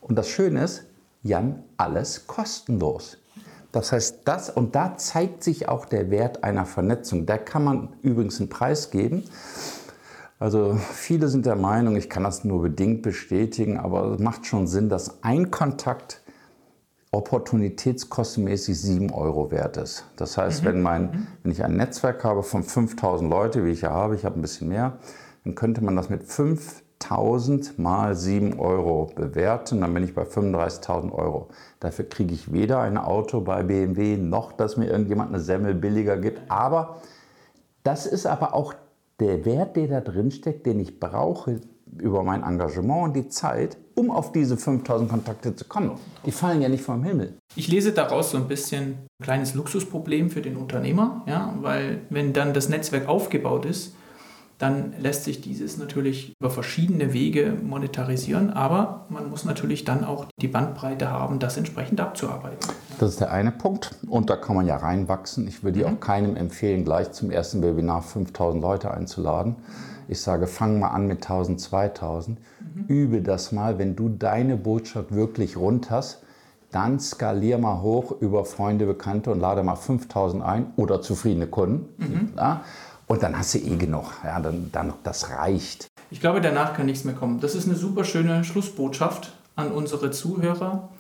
Und 0.01 0.17
das 0.17 0.29
Schöne 0.29 0.65
ist, 0.65 0.85
Jan, 1.23 1.63
alles 1.77 2.27
kostenlos. 2.27 3.18
Das 3.73 3.93
heißt, 3.93 4.21
das 4.25 4.51
und 4.51 4.75
da 4.75 4.97
zeigt 4.97 5.45
sich 5.45 5.69
auch 5.69 5.85
der 5.85 6.11
Wert 6.11 6.43
einer 6.45 6.65
Vernetzung. 6.65 7.27
Da 7.27 7.37
kann 7.37 7.65
man 7.65 7.89
übrigens 8.03 8.41
einen 8.41 8.49
Preis 8.49 8.91
geben. 8.91 9.25
Also 10.39 10.79
viele 10.93 11.29
sind 11.29 11.47
der 11.47 11.57
Meinung, 11.57 11.97
ich 11.97 12.09
kann 12.09 12.23
das 12.23 12.45
nur 12.45 12.63
bedingt 12.63 13.03
bestätigen, 13.03 13.77
aber 13.77 14.13
es 14.13 14.21
macht 14.21 14.47
schon 14.47 14.69
Sinn, 14.69 14.89
dass 14.89 15.23
ein 15.25 15.51
Kontakt 15.51 16.23
opportunitätskostenmäßig 17.11 18.81
7 18.81 19.11
Euro 19.13 19.51
wert 19.51 19.79
ist. 19.79 20.05
Das 20.17 20.39
heißt, 20.39 20.63
mhm. 20.63 20.67
wenn, 20.67 20.83
mein, 20.83 21.03
mhm. 21.03 21.27
wenn 21.43 21.53
ich 21.53 21.65
ein 21.65 21.77
Netzwerk 21.77 22.23
habe 22.25 22.43
von 22.43 22.63
5000 22.63 23.29
Leute, 23.29 23.65
wie 23.65 23.71
ich 23.71 23.81
ja 23.81 23.91
habe, 23.91 24.15
ich 24.15 24.25
habe 24.25 24.39
ein 24.39 24.43
bisschen 24.43 24.69
mehr, 24.69 24.99
dann 25.45 25.55
könnte 25.55 25.83
man 25.83 25.97
das 25.97 26.09
mit 26.09 26.25
5 26.25 26.83
1000 27.03 27.79
mal 27.79 28.15
7 28.15 28.59
Euro 28.59 29.11
bewerten, 29.15 29.81
dann 29.81 29.95
bin 29.95 30.05
ich 30.05 30.15
bei 30.15 30.23
35.000 30.23 31.13
Euro. 31.13 31.49
Dafür 31.81 32.09
kriege 32.09 32.35
ich 32.35 32.53
weder 32.53 32.81
ein 32.81 32.99
Auto 32.99 33.41
bei 33.41 33.63
BMW 33.63 34.17
noch, 34.17 34.53
dass 34.53 34.77
mir 34.77 34.87
irgendjemand 34.87 35.31
eine 35.31 35.41
Semmel 35.41 35.75
billiger 35.75 36.17
gibt. 36.17 36.51
Aber 36.51 37.01
das 37.85 38.07
ist 38.07 38.27
aber 38.27 38.55
auch 38.55 38.75
der 39.21 39.45
Wert, 39.45 39.77
der 39.77 39.89
da 39.89 40.01
drin 40.01 40.31
steckt, 40.31 40.67
den 40.67 40.81
ich 40.81 41.01
brauche 41.01 41.61
über 41.99 42.23
mein 42.23 42.43
Engagement 42.43 43.05
und 43.05 43.17
die 43.17 43.29
Zeit, 43.29 43.77
um 43.95 44.11
auf 44.11 44.33
diese 44.33 44.57
5000 44.57 45.11
Kontakte 45.11 45.57
zu 45.57 45.65
kommen. 45.65 45.93
Die 46.27 46.33
fallen 46.33 46.61
ja 46.61 46.69
nicht 46.69 46.83
vom 46.83 47.03
Himmel. 47.03 47.35
Ich 47.57 47.69
lese 47.69 47.93
daraus 47.93 48.31
so 48.31 48.37
ein 48.37 48.47
bisschen 48.47 48.99
ein 49.19 49.25
kleines 49.25 49.55
Luxusproblem 49.55 50.31
für 50.31 50.43
den 50.43 50.57
Unternehmer, 50.57 51.23
ja, 51.27 51.55
weil 51.61 52.03
wenn 52.11 52.33
dann 52.33 52.55
das 52.55 52.69
Netzwerk 52.69 53.09
aufgebaut 53.09 53.65
ist, 53.65 53.95
dann 54.59 54.95
lässt 54.99 55.25
sich 55.25 55.41
dieses 55.41 55.79
natürlich 55.79 56.35
über 56.41 56.51
verschiedene 56.51 57.13
Wege 57.13 57.55
monetarisieren, 57.63 58.51
aber 58.51 59.07
man 59.09 59.31
muss 59.31 59.45
natürlich 59.45 59.85
dann 59.85 60.05
auch 60.05 60.27
die 60.41 60.49
Bandbreite 60.49 61.11
haben, 61.11 61.39
das 61.39 61.57
entsprechend 61.57 62.01
abzuarbeiten. 62.01 62.59
Das 62.99 63.11
ist 63.11 63.21
der 63.21 63.31
eine 63.31 63.53
Punkt 63.53 63.95
und 64.09 64.31
da 64.31 64.37
kann 64.37 64.57
man 64.57 64.67
ja 64.67 64.77
reinwachsen. 64.77 65.47
Ich 65.47 65.63
würde 65.63 65.81
mhm. 65.81 65.87
auch 65.87 66.01
keinem 66.01 66.37
empfehlen, 66.37 66.85
gleich 66.85 67.13
zum 67.13 67.31
ersten 67.31 67.63
Webinar 67.63 68.03
5000 68.03 68.61
Leute 68.61 68.91
einzuladen. 68.91 69.57
Ich 70.09 70.21
sage, 70.21 70.47
fang 70.47 70.81
mal 70.81 70.89
an 70.89 71.07
mit 71.07 71.19
1000, 71.19 71.61
2000, 71.61 72.39
mhm. 72.39 72.85
übe 72.89 73.23
das 73.23 73.53
mal, 73.53 73.79
wenn 73.79 73.95
du 73.95 74.09
deine 74.09 74.57
Botschaft 74.57 75.15
wirklich 75.15 75.57
rund 75.57 75.91
hast, 75.91 76.23
dann 76.71 77.01
skalier 77.01 77.59
mal 77.59 77.81
hoch 77.81 78.13
über 78.21 78.45
Freunde, 78.45 78.87
Bekannte 78.87 79.31
und 79.31 79.41
lade 79.41 79.63
mal 79.63 79.77
5000 79.77 80.43
ein 80.43 80.73
oder 80.77 81.01
zufriedene 81.01 81.47
Kunden. 81.47 81.89
Mhm. 81.99 82.33
Ja? 82.37 82.63
Und 83.09 83.23
dann 83.23 83.37
hast 83.37 83.55
du 83.55 83.59
eh 83.59 83.77
genug. 83.77 84.13
Ja, 84.23 84.39
dann, 84.39 84.71
dann, 84.71 84.93
das 85.03 85.31
reicht. 85.31 85.89
Ich 86.11 86.21
glaube, 86.21 86.41
danach 86.41 86.75
kann 86.75 86.87
nichts 86.87 87.05
mehr 87.05 87.15
kommen. 87.15 87.41
Das 87.41 87.55
ist 87.55 87.67
eine 87.67 87.75
super 87.77 88.05
schöne 88.05 88.45
Schlussbotschaft 88.45 89.33
an 89.57 89.73
unsere 89.73 90.11
Zuhörer. 90.11 90.91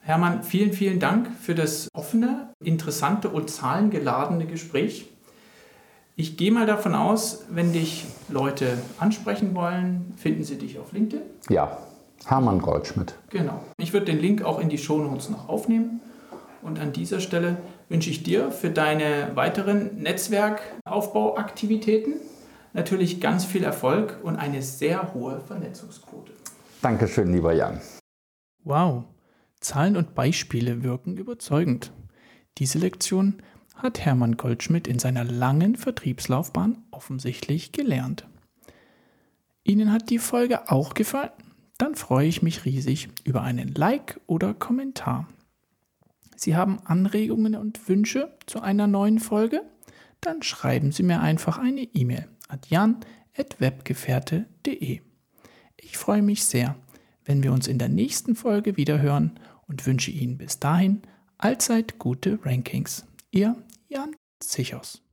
Hermann, 0.00 0.42
vielen, 0.42 0.72
vielen 0.72 1.00
Dank 1.00 1.28
für 1.40 1.54
das 1.54 1.88
offene, 1.92 2.54
interessante 2.60 3.28
und 3.28 3.50
zahlengeladene 3.50 4.46
Gespräch. 4.46 5.06
Ich 6.16 6.36
gehe 6.36 6.50
mal 6.50 6.66
davon 6.66 6.94
aus, 6.94 7.44
wenn 7.50 7.72
dich 7.72 8.06
Leute 8.28 8.78
ansprechen 8.98 9.54
wollen, 9.54 10.14
finden 10.16 10.44
sie 10.44 10.56
dich 10.56 10.78
auf 10.78 10.92
LinkedIn? 10.92 11.22
Ja, 11.48 11.78
Hermann 12.24 12.60
Goldschmidt. 12.60 13.14
Genau. 13.30 13.62
Ich 13.76 13.92
würde 13.92 14.06
den 14.06 14.18
Link 14.18 14.42
auch 14.42 14.58
in 14.58 14.68
die 14.68 14.78
Shownotes 14.78 15.28
noch 15.28 15.48
aufnehmen. 15.48 16.00
Und 16.62 16.80
an 16.80 16.92
dieser 16.92 17.20
Stelle 17.20 17.58
wünsche 17.88 18.10
ich 18.10 18.22
dir 18.22 18.50
für 18.50 18.68
deine 18.70 19.32
weiteren 19.34 20.02
Netzwerkaufbauaktivitäten 20.02 22.14
natürlich 22.72 23.20
ganz 23.20 23.44
viel 23.44 23.64
Erfolg 23.64 24.18
und 24.22 24.36
eine 24.36 24.62
sehr 24.62 25.14
hohe 25.14 25.40
Vernetzungsquote. 25.40 26.32
Dankeschön, 26.82 27.32
lieber 27.32 27.52
Jan. 27.52 27.80
Wow, 28.64 29.04
Zahlen 29.60 29.96
und 29.96 30.14
Beispiele 30.14 30.82
wirken 30.82 31.16
überzeugend. 31.16 31.92
Diese 32.58 32.78
Lektion 32.78 33.42
hat 33.74 34.00
Hermann 34.00 34.36
Goldschmidt 34.36 34.86
in 34.86 34.98
seiner 34.98 35.24
langen 35.24 35.76
Vertriebslaufbahn 35.76 36.84
offensichtlich 36.90 37.72
gelernt. 37.72 38.26
Ihnen 39.64 39.92
hat 39.92 40.10
die 40.10 40.18
Folge 40.18 40.70
auch 40.70 40.94
gefallen? 40.94 41.30
Dann 41.78 41.94
freue 41.94 42.26
ich 42.26 42.42
mich 42.42 42.64
riesig 42.64 43.08
über 43.24 43.42
einen 43.42 43.74
Like 43.74 44.20
oder 44.26 44.54
Kommentar. 44.54 45.28
Sie 46.38 46.56
haben 46.56 46.78
Anregungen 46.84 47.56
und 47.56 47.88
Wünsche 47.88 48.36
zu 48.46 48.60
einer 48.60 48.86
neuen 48.86 49.18
Folge? 49.18 49.62
Dann 50.20 50.42
schreiben 50.42 50.92
Sie 50.92 51.02
mir 51.02 51.20
einfach 51.20 51.58
eine 51.58 51.82
E-Mail 51.82 52.28
an 52.48 52.60
jan.webgefährte.de. 52.68 55.00
Ich 55.76 55.98
freue 55.98 56.22
mich 56.22 56.44
sehr, 56.44 56.76
wenn 57.24 57.42
wir 57.42 57.52
uns 57.52 57.66
in 57.66 57.78
der 57.78 57.88
nächsten 57.88 58.36
Folge 58.36 58.76
wieder 58.76 59.00
hören 59.00 59.40
und 59.66 59.86
wünsche 59.86 60.10
Ihnen 60.10 60.36
bis 60.38 60.60
dahin 60.60 61.02
allzeit 61.38 61.98
gute 61.98 62.38
Rankings. 62.44 63.06
Ihr 63.30 63.56
Jan 63.88 64.14
Zichos. 64.40 65.07